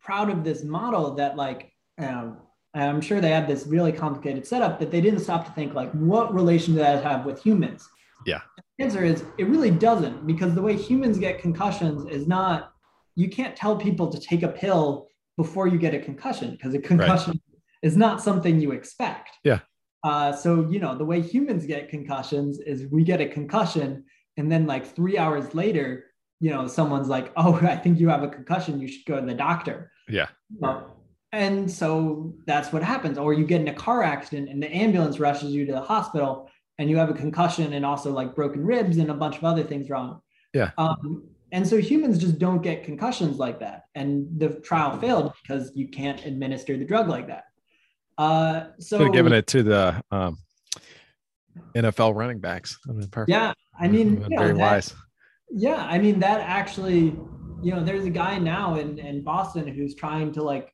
[0.00, 2.38] proud of this model that like um,
[2.74, 5.92] I'm sure they had this really complicated setup that they didn't stop to think like,
[5.92, 7.88] what relation does that have with humans?
[8.26, 8.40] Yeah
[8.78, 12.72] The answer is it really doesn't because the way humans get concussions is not
[13.14, 16.78] you can't tell people to take a pill before you get a concussion because a
[16.78, 17.60] concussion right.
[17.82, 19.30] is not something you expect.
[19.44, 19.60] Yeah.
[20.04, 24.04] Uh, so you know the way humans get concussions is we get a concussion
[24.36, 26.06] and then like three hours later,
[26.40, 28.80] you know, someone's like, "Oh, I think you have a concussion.
[28.80, 30.28] You should go to the doctor." Yeah.
[30.58, 30.96] Well,
[31.32, 33.18] and so that's what happens.
[33.18, 36.50] Or you get in a car accident and the ambulance rushes you to the hospital
[36.78, 39.62] and you have a concussion and also like broken ribs and a bunch of other
[39.62, 40.20] things wrong.
[40.52, 40.70] Yeah.
[40.78, 43.84] Um, and so humans just don't get concussions like that.
[43.94, 47.44] And the trial failed because you can't administer the drug like that.
[48.18, 50.38] Uh, so Could have given it to the um,
[51.74, 52.78] NFL running backs.
[52.88, 53.30] I mean, perfect.
[53.30, 54.94] Yeah, I mean, very that- wise.
[55.54, 57.14] Yeah, I mean that actually,
[57.62, 60.72] you know, there's a guy now in in Boston who's trying to like,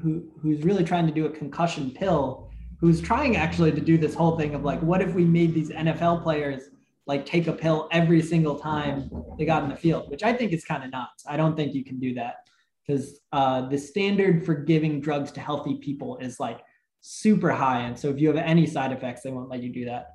[0.00, 2.50] who who's really trying to do a concussion pill.
[2.78, 5.70] Who's trying actually to do this whole thing of like, what if we made these
[5.70, 6.64] NFL players
[7.06, 10.52] like take a pill every single time they got in the field, which I think
[10.52, 11.24] is kind of nuts.
[11.26, 12.48] I don't think you can do that
[12.86, 16.60] because uh, the standard for giving drugs to healthy people is like
[17.00, 19.86] super high, and so if you have any side effects, they won't let you do
[19.86, 20.08] that.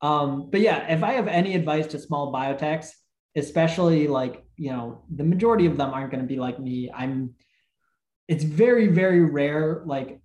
[0.00, 2.90] Um, but yeah, if I have any advice to small biotechs,
[3.38, 7.34] especially like you know the majority of them aren't going to be like me i'm
[8.28, 10.20] it's very very rare like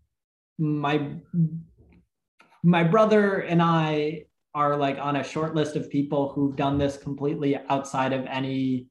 [0.57, 1.15] my
[2.63, 4.23] my brother and i
[4.55, 8.87] are like on a short list of people who've done this completely outside of any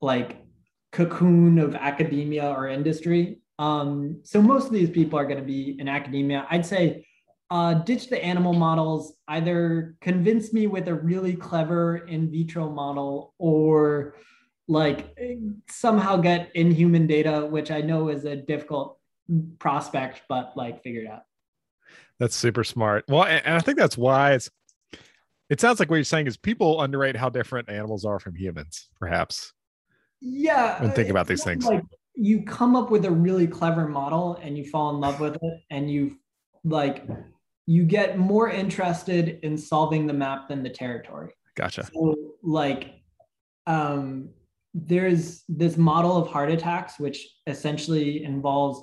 [0.00, 0.44] like
[0.92, 3.40] cocoon of academia or industry.
[3.58, 6.46] Um so most of these people are going to be in academia.
[6.50, 7.06] I'd say
[7.50, 13.34] uh, ditch the animal models, either convince me with a really clever in vitro model
[13.38, 14.16] or
[14.68, 15.16] like
[15.68, 18.98] somehow get inhuman data, which I know is a difficult
[19.58, 21.22] prospect, but like figure it out.
[22.18, 23.04] That's super smart.
[23.08, 24.50] Well, and, and I think that's why it's.
[25.50, 28.88] It sounds like what you're saying is people underrate how different animals are from humans,
[28.98, 29.52] perhaps.
[30.20, 30.80] Yeah.
[30.80, 31.66] When thinking about these things.
[31.66, 31.84] Like
[32.14, 35.60] you come up with a really clever model and you fall in love with it
[35.70, 36.16] and you
[36.64, 37.06] like
[37.66, 41.34] you get more interested in solving the map than the territory.
[41.56, 41.88] Gotcha.
[41.92, 43.02] So like
[43.66, 44.30] um
[44.74, 48.82] there's this model of heart attacks which essentially involves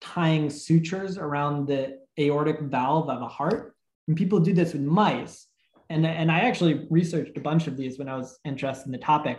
[0.00, 3.74] tying sutures around the aortic valve of a heart
[4.06, 5.46] and people do this with mice
[5.88, 8.98] and, and i actually researched a bunch of these when i was interested in the
[8.98, 9.38] topic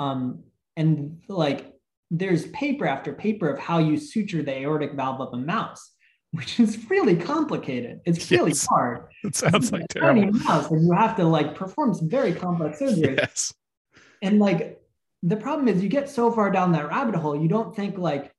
[0.00, 0.42] um,
[0.76, 1.72] and like
[2.10, 5.90] there's paper after paper of how you suture the aortic valve of a mouse
[6.32, 8.66] which is really complicated it's really Yes.
[8.66, 10.38] hard It sounds like It's tiny terrible.
[10.40, 13.52] mouse and you have to like perform some very complex surgery Yes.
[14.22, 14.78] and like
[15.22, 18.32] the problem is you get so far down that rabbit hole you don't think like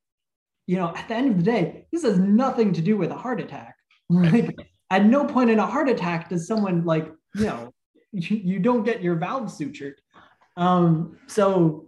[0.67, 3.17] you know at the end of the day this has nothing to do with a
[3.17, 3.75] heart attack.
[4.09, 4.55] Like
[4.91, 7.73] at no point in a heart attack does someone like you know
[8.11, 9.93] you, you don't get your valve sutured.
[10.57, 11.87] Um so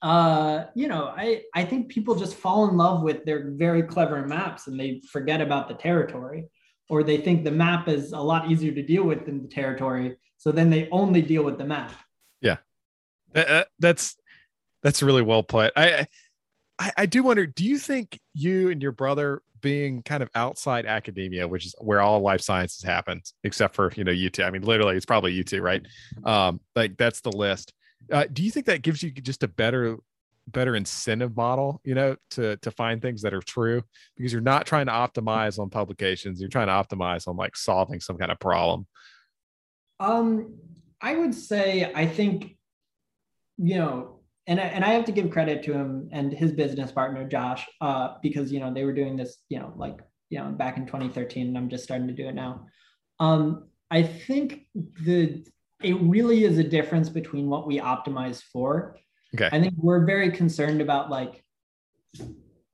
[0.00, 4.26] uh you know i i think people just fall in love with their very clever
[4.26, 6.48] maps and they forget about the territory
[6.88, 10.16] or they think the map is a lot easier to deal with than the territory.
[10.36, 11.92] So then they only deal with the map
[13.32, 14.16] That- that- that's
[14.82, 15.72] that's really well put.
[15.76, 16.06] I,
[16.78, 17.46] I I do wonder.
[17.46, 22.00] Do you think you and your brother being kind of outside academia, which is where
[22.00, 24.40] all life sciences happens, except for you know UT.
[24.40, 25.82] I mean, literally, it's probably UT, right?
[26.24, 27.72] Um, like that's the list.
[28.10, 29.98] Uh, do you think that gives you just a better
[30.48, 33.80] better incentive model you know to to find things that are true
[34.16, 38.00] because you're not trying to optimize on publications you're trying to optimize on like solving
[38.00, 38.84] some kind of problem
[40.00, 40.56] Um,
[41.00, 42.56] I would say I think,
[43.62, 46.90] you know, and I, and I have to give credit to him and his business
[46.90, 50.00] partner Josh, uh, because you know they were doing this, you know, like
[50.30, 52.66] you know back in 2013, and I'm just starting to do it now.
[53.20, 55.44] Um, I think the
[55.82, 58.96] it really is a difference between what we optimize for.
[59.34, 59.48] Okay.
[59.50, 61.44] I think we're very concerned about like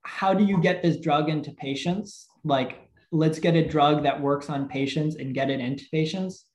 [0.09, 2.29] how do you get this drug into patients?
[2.43, 6.47] Like, let's get a drug that works on patients and get it into patients.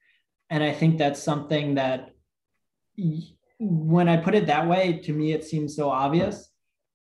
[0.50, 2.16] And I think that's something that
[3.70, 6.50] when I put it that way, to me, it seems so obvious.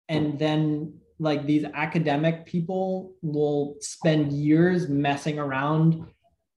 [0.09, 6.05] And then, like, these academic people will spend years messing around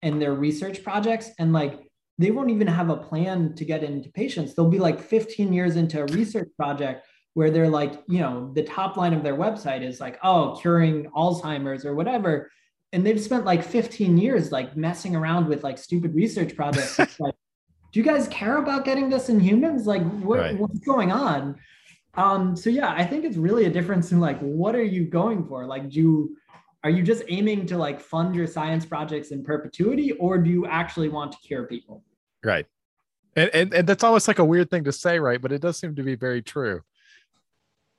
[0.03, 1.81] in their research projects and, like,
[2.19, 4.55] they won't even have a plan to get into patients.
[4.55, 8.63] They'll be like 15 years into a research project where they're like, you know, the
[8.63, 12.51] top line of their website is like, oh, curing Alzheimer's or whatever.
[12.93, 16.99] And they've spent like 15 years like messing around with like stupid research projects.
[17.19, 17.35] Like,
[17.95, 19.87] do you guys care about getting this in humans?
[19.87, 20.59] Like, what, Right.
[20.59, 21.57] what's going on?
[22.15, 25.47] Um, so yeah, I think it's really a difference in like, what are you going
[25.47, 25.65] for?
[25.65, 26.37] Like, do you,
[26.83, 30.67] are you just aiming to like fund your science projects in perpetuity, or do you
[30.67, 32.03] actually want to cure people?
[32.43, 32.67] right
[33.37, 35.79] and, and and that's almost like a weird thing to say right but it does
[35.79, 36.83] seem to be very true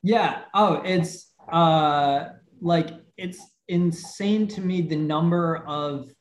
[0.03, 0.41] Yeah.
[0.53, 2.25] Oh, it's uh
[2.61, 6.11] like it's insane to me the number of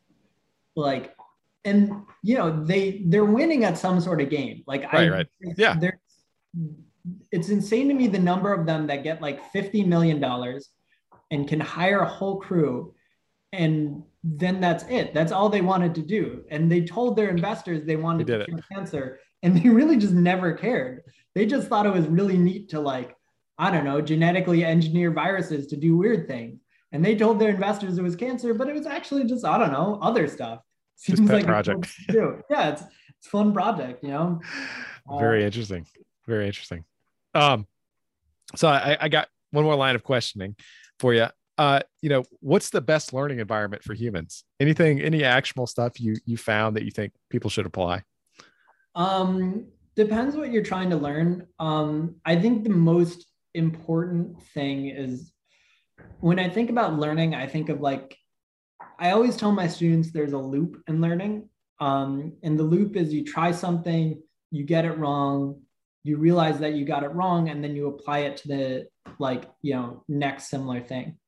[0.74, 1.14] like
[1.64, 1.92] and
[2.22, 4.62] you know they they're winning at some sort of game.
[4.66, 5.26] Like I Right, right.
[5.56, 5.78] Yeah.
[7.30, 10.70] It's insane to me the number of them that get like 50 million dollars
[11.30, 12.94] and can hire a whole crew
[13.52, 17.84] and then that's it that's all they wanted to do and they told their investors
[17.84, 21.02] they wanted They to cure cancer and they really just never cared
[21.34, 23.14] they just thought it was really neat to like
[23.58, 26.60] i don't know genetically engineer viruses to do weird things
[26.92, 29.72] and they told their investors it was cancer but it was actually just i don't
[29.72, 30.60] know other stuff
[30.96, 31.92] seems pet like project.
[32.08, 32.42] do.
[32.50, 34.40] yeah it's it's a fun project you know
[35.18, 35.86] Very interesting.
[36.26, 36.84] Very interesting.
[37.34, 37.66] Um,
[38.56, 40.56] so I, I got one more line of questioning
[40.98, 41.26] for you.
[41.56, 44.44] Uh, you know, what's the best learning environment for humans?
[44.58, 48.02] Anything, any actionable stuff you you found that you think people should apply?
[48.96, 51.46] Um, depends what you're trying to learn.
[51.58, 55.32] Um, I think the most important thing is
[56.20, 58.16] when I think about learning, I think of like,
[58.98, 61.48] I always tell my students there's a loop in learning.
[61.80, 65.60] Um, and the loop is you try something, you get it wrong,
[66.04, 68.86] you realize that you got it wrong, and then you apply it to the
[69.18, 71.18] like, you know, next similar thing.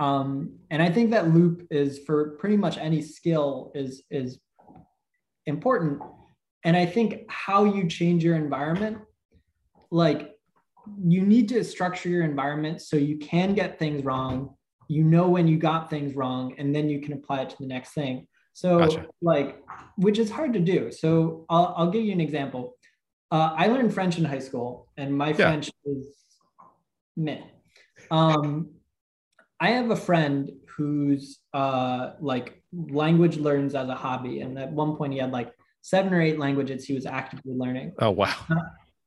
[0.00, 4.38] Um, and I think that loop is for pretty much any skill is is
[5.46, 6.00] important
[6.64, 8.98] and I think how you change your environment,
[9.90, 10.36] like
[11.02, 14.54] you need to structure your environment so you can get things wrong.
[14.88, 17.66] You know when you got things wrong, and then you can apply it to the
[17.66, 18.26] next thing.
[18.54, 19.06] So, Gotcha.
[19.22, 19.62] like,
[19.96, 20.90] which is hard to do.
[20.90, 22.76] So, I'll, I'll give you an example.
[23.30, 26.08] Uh, I learned French in high school, and my French is
[27.16, 27.42] meh.
[28.10, 28.70] Um,
[29.60, 34.96] I have a friend who's uh, like language learns as a hobby, and at one
[34.96, 38.34] point he had like seven or eight languages he was actively learning Oh wow.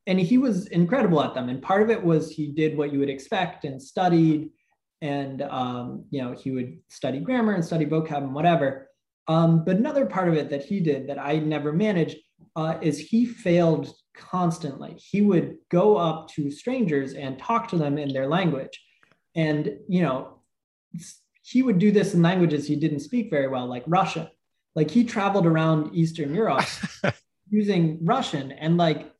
[0.08, 3.00] and he was incredible at them and part of it was he did what you
[3.00, 4.50] would expect and studied
[5.02, 8.88] and um, you know he would study grammar and study vocab and whatever.
[9.28, 12.18] Um, but another part of it that he did that i never managed
[12.56, 14.96] uh, is he failed constantly.
[14.98, 18.80] He would go up to strangers and talk to them in their language.
[19.36, 20.42] And you know
[21.44, 24.28] he would do this in languages he didn't speak very well like russian.
[24.76, 26.66] Like he traveled around eastern europe
[27.50, 28.52] using russian.
[28.52, 29.12] And like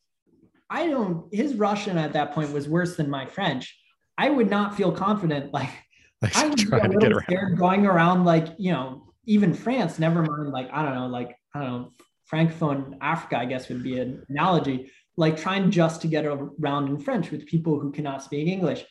[0.70, 3.78] i don't his russian at that point was worse than my french
[4.26, 5.70] i would not feel confident like
[6.22, 7.26] Like i would be a trying to get little around.
[7.26, 11.36] scared going around like you know even france never mind like i don't know like
[11.56, 11.92] i don't know
[12.32, 17.00] francophone africa i guess would be an analogy like trying just to get around in
[17.00, 18.86] french with people who cannot speak english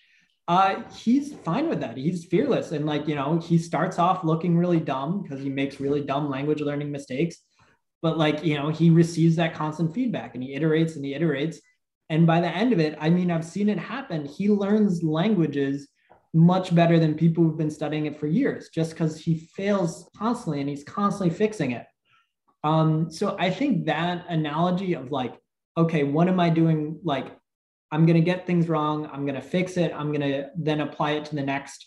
[0.51, 1.97] uh, he's fine with that.
[1.97, 2.73] He's fearless.
[2.73, 6.29] And like, you know, he starts off looking really dumb because he makes really dumb
[6.29, 7.37] language learning mistakes.
[8.03, 11.59] But like, you know, he receives that constant feedback and he iterates and he iterates.
[12.11, 14.27] And by the end of it, I mean, I've seen it happen.
[14.27, 15.89] He learns languages
[16.35, 20.61] much better than people who've been studying it for years just because he fails constantly
[20.61, 21.87] and he's constantly fixing it.
[22.65, 25.35] Um, so I think that analogy of like,
[25.77, 26.99] okay, what am I doing?
[27.05, 27.29] Like,
[27.93, 29.09] I'm going to get things wrong.
[29.13, 29.93] I'm going to fix it.
[29.95, 31.87] I'm going to then apply it to the next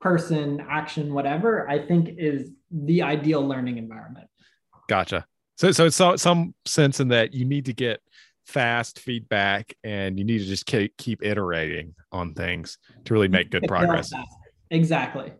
[0.00, 4.28] person, action, whatever, I think is the ideal learning environment.
[4.88, 5.26] Gotcha.
[5.56, 8.00] So so it's so, some sense in that you need to get
[8.46, 13.50] fast feedback and you need to just keep, keep iterating on things to really make
[13.50, 14.12] good progress.
[14.70, 15.32] Exactly.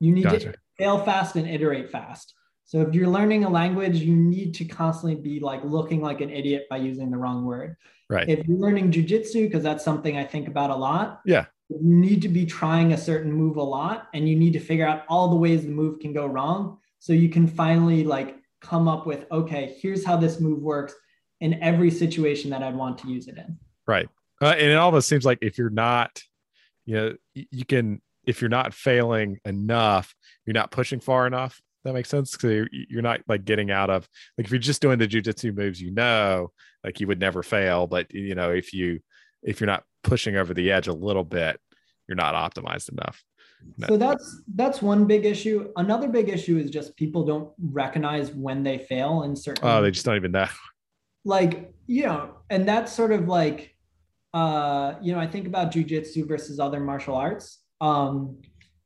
[0.00, 0.52] You need Gotcha.
[0.52, 2.34] to fail fast and iterate fast.
[2.64, 6.30] So if you're learning a language, you need to constantly be like looking like an
[6.30, 7.76] idiot by using the wrong word.
[8.10, 8.28] Right.
[8.28, 11.46] If you're learning jujitsu, because that's something I think about a lot, Yeah.
[11.68, 14.86] you need to be trying a certain move a lot and you need to figure
[14.86, 18.88] out all the ways the move can go wrong so you can finally like come
[18.88, 20.94] up with okay here's how this move works
[21.40, 23.58] in every situation that i'd want to use it in
[23.88, 24.08] Right.
[24.40, 26.22] Uh, and it almost seems like if you're not,
[26.84, 30.14] you know, you can, if you're not failing enough,
[30.46, 31.60] you're not pushing far enough.
[31.84, 32.36] That makes sense.
[32.36, 35.56] Cause you're, you're not like getting out of, like, if you're just doing the jujitsu
[35.56, 36.52] moves, you know,
[36.84, 37.86] like you would never fail.
[37.86, 39.00] But, you know, if you,
[39.42, 41.58] if you're not pushing over the edge a little bit,
[42.06, 43.24] you're not optimized enough.
[43.76, 43.88] No.
[43.88, 48.62] so that's that's one big issue another big issue is just people don't recognize when
[48.62, 50.46] they fail in certain Oh, they just don't even know.
[51.24, 53.74] Like you know and that's sort of like
[54.34, 58.36] uh you know i think about jujitsu versus other martial arts um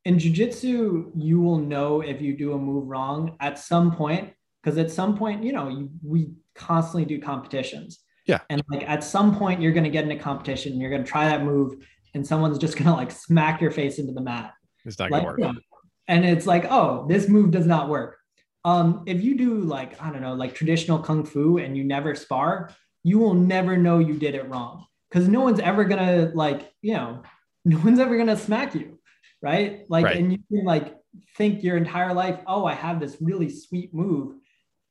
[0.05, 4.79] in jujitsu you will know if you do a move wrong at some point because
[4.79, 8.41] at some point you know you, we constantly do competitions Yeah.
[8.51, 11.11] and like at some point you're going to get in a competition you're going to
[11.11, 11.75] try that move
[12.15, 14.53] and someone's just going to like smack your face into the mat
[14.85, 15.39] It's not like, gonna work.
[15.39, 15.61] you know,
[16.09, 18.19] and it's like, oh, this move does not work.
[18.65, 22.15] Um, if you do like, I don't know, like traditional kung fu and you never
[22.15, 22.71] spar,
[23.03, 26.95] you will never know you did it wrong because no one's ever gonna like, you
[26.95, 27.23] know,
[27.65, 28.99] no one's ever gonna smack you,
[29.41, 29.85] right?
[29.89, 30.17] Like, Right.
[30.17, 30.97] and you can like
[31.37, 34.37] think your entire life, oh, I have this really sweet move,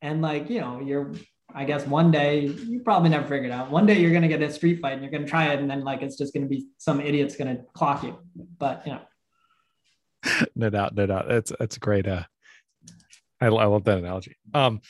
[0.01, 1.13] and like, you know, you're.
[1.53, 3.69] I guess one day you probably never figured out.
[3.69, 5.83] One day you're gonna get a street fight and you're gonna try it, and then
[5.83, 8.17] like it's just gonna be some idiot's gonna clock you.
[8.57, 9.01] But you know,
[10.55, 11.25] no doubt, no doubt.
[11.27, 12.07] That's that's a great.
[12.07, 12.23] Uh,
[13.41, 14.35] I, I love that analogy.
[14.53, 14.81] Um,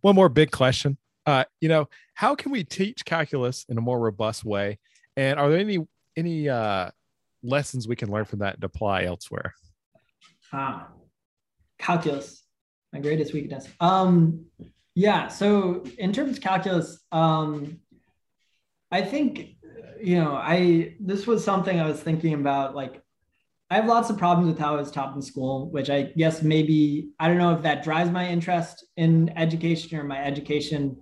[0.00, 0.96] one more big question.
[1.26, 4.78] Uh, you know, how can we teach calculus in a more robust way?
[5.16, 6.90] And are there any any uh,
[7.42, 9.54] lessons we can learn from that and apply elsewhere?
[10.52, 10.88] Ah,
[11.78, 12.42] calculus,
[12.92, 13.68] my greatest weakness.
[13.80, 14.46] Um,
[14.94, 15.28] yeah.
[15.28, 17.80] So in terms of calculus, um,
[18.90, 19.58] I think
[20.00, 22.74] you know, I this was something I was thinking about.
[22.74, 23.02] Like,
[23.70, 26.42] I have lots of problems with how I was taught in school, which I guess
[26.42, 30.96] maybe I don't know if that drives my interest in education or my education,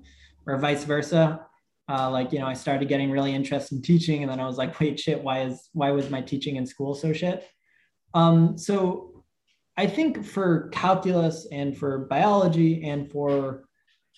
[0.47, 1.47] or vice versa.
[1.89, 4.59] Uh, like you know, I started getting really interested in teaching, and then I was
[4.59, 7.47] like, wait, shit, why is why was my teaching in school so shit?
[8.15, 9.25] Um, so
[9.77, 13.65] I think for calculus and for biology and for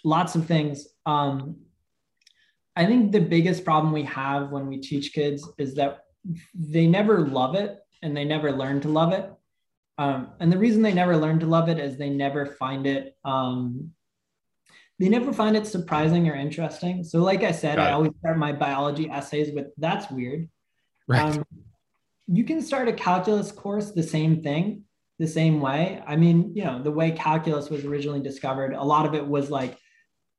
[0.05, 1.57] lots of things, um,
[2.77, 6.05] I think the biggest problem we have when we teach kids is that
[6.55, 9.31] they never love it and they never learn to love it.
[9.99, 13.17] Um, and the reason they never learn to love it is they never find it
[13.25, 13.93] um,
[14.99, 17.05] they never find it surprising or interesting.
[17.05, 20.49] So, like I said, I always start my biology essays with "That's weird."
[21.07, 21.23] Right.
[21.23, 21.45] Um,
[22.27, 24.83] you can start a calculus course the same thing,
[25.19, 26.03] the same way.
[26.07, 29.51] I mean, you know, the way calculus was originally discovered, a lot of it was
[29.51, 29.79] like,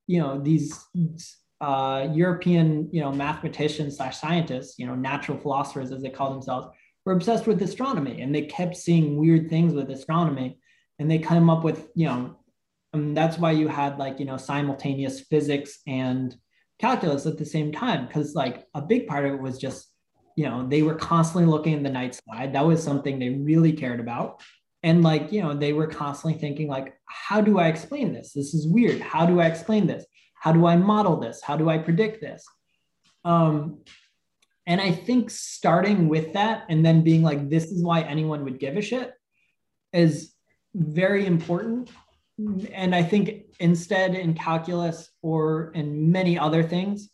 [0.08, 0.86] you know, these
[1.62, 6.68] uh, European, you know, mathematicians slash scientists, you know, natural philosophers as they call themselves,
[7.10, 10.60] were obsessed with astronomy, and they kept seeing weird things with astronomy,
[11.00, 12.38] and they come up with, you know,
[12.94, 16.36] and that's why you had like, you know, simultaneous physics and
[16.78, 19.92] calculus at the same time, because like a big part of it was just,
[20.36, 22.46] you know, they were constantly looking at the night sky.
[22.46, 24.44] That was something they really cared about.
[24.84, 28.34] And like, you know, they were constantly thinking like, how do I explain this?
[28.34, 29.02] This is weird.
[29.02, 30.06] How do I explain this?
[30.36, 31.42] How do I model this?
[31.42, 32.46] How do I predict this?
[33.26, 33.84] Um,
[34.66, 38.60] and I think starting with that and then being like, this is why anyone would
[38.60, 39.14] give a shit
[39.94, 40.34] is
[40.76, 41.90] very important.
[42.74, 47.10] And I think instead in calculus or in many other things,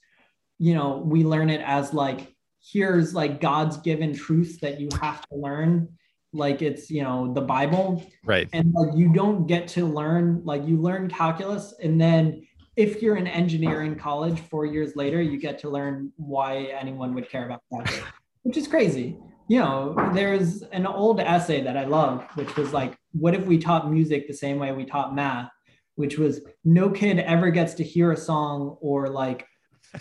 [0.59, 5.21] you know, we learn it as like, here's like God's given truth that you have
[5.29, 5.89] to learn.
[6.33, 8.05] Like it's you know the bible.
[8.25, 8.49] Right.
[8.51, 13.15] And like you don't get to learn like you learn calculus and then if you're
[13.15, 17.45] an engineer in college four years later, you get to learn why anyone would care
[17.45, 18.03] about that,
[18.43, 19.17] which is crazy.
[19.47, 23.57] You know, there's an old essay that I love, which was like, what if we
[23.57, 25.49] taught music the same way we taught math?
[25.95, 29.45] Which was no kid ever gets to hear a song or like,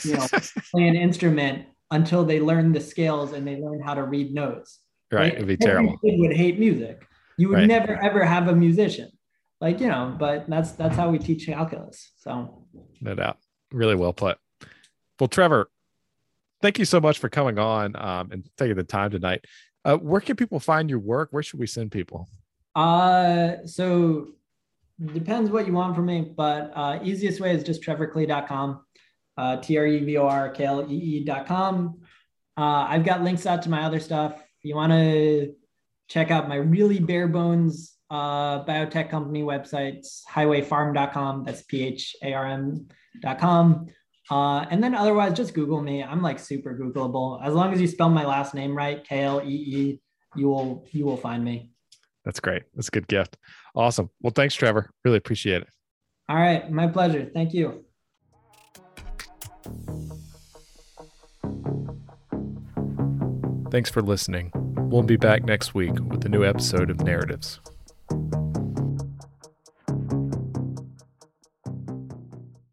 [0.02, 0.26] you know,
[0.72, 4.80] play an instrument until they learn the scales and they learn how to read notes.
[5.12, 5.34] Right.
[5.34, 5.96] It'd be terrible.
[5.98, 7.06] Kid would hate music.
[7.36, 7.68] You would right.
[7.68, 9.10] never ever have a musician
[9.60, 12.63] like you know but that's that's how we teach calculus so
[13.04, 13.38] no doubt
[13.70, 14.38] really well put.
[15.20, 15.70] Well trevor
[16.64, 19.44] thank you so much for coming on um, and taking the time tonight.
[19.84, 21.28] Uh, where can people find your work?
[21.30, 22.26] Where should we send people?
[22.74, 24.28] Uh so
[25.12, 28.80] depends what you want from me but uh easiest way is just trevorklee.com
[29.36, 32.00] uh t-r-e-v-o-r-k-l-e-e.com
[32.56, 34.34] uh i've got links out to my other stuff.
[34.34, 35.52] If you want to
[36.08, 42.32] check out my really bare bones uh, biotech company websites, highwaypharm.com, that's P H A
[42.32, 43.86] R M.com.
[44.30, 46.02] Uh, and then otherwise, just Google me.
[46.02, 47.44] I'm like super Googleable.
[47.44, 50.00] As long as you spell my last name right, K L E E,
[50.36, 51.70] you will you will find me.
[52.24, 52.62] That's great.
[52.74, 53.36] That's a good gift.
[53.74, 54.08] Awesome.
[54.22, 54.90] Well, thanks, Trevor.
[55.04, 55.68] Really appreciate it.
[56.28, 57.28] All right, my pleasure.
[57.34, 57.84] Thank you.
[63.70, 64.52] Thanks for listening.
[64.54, 67.58] We'll be back next week with a new episode of Narratives.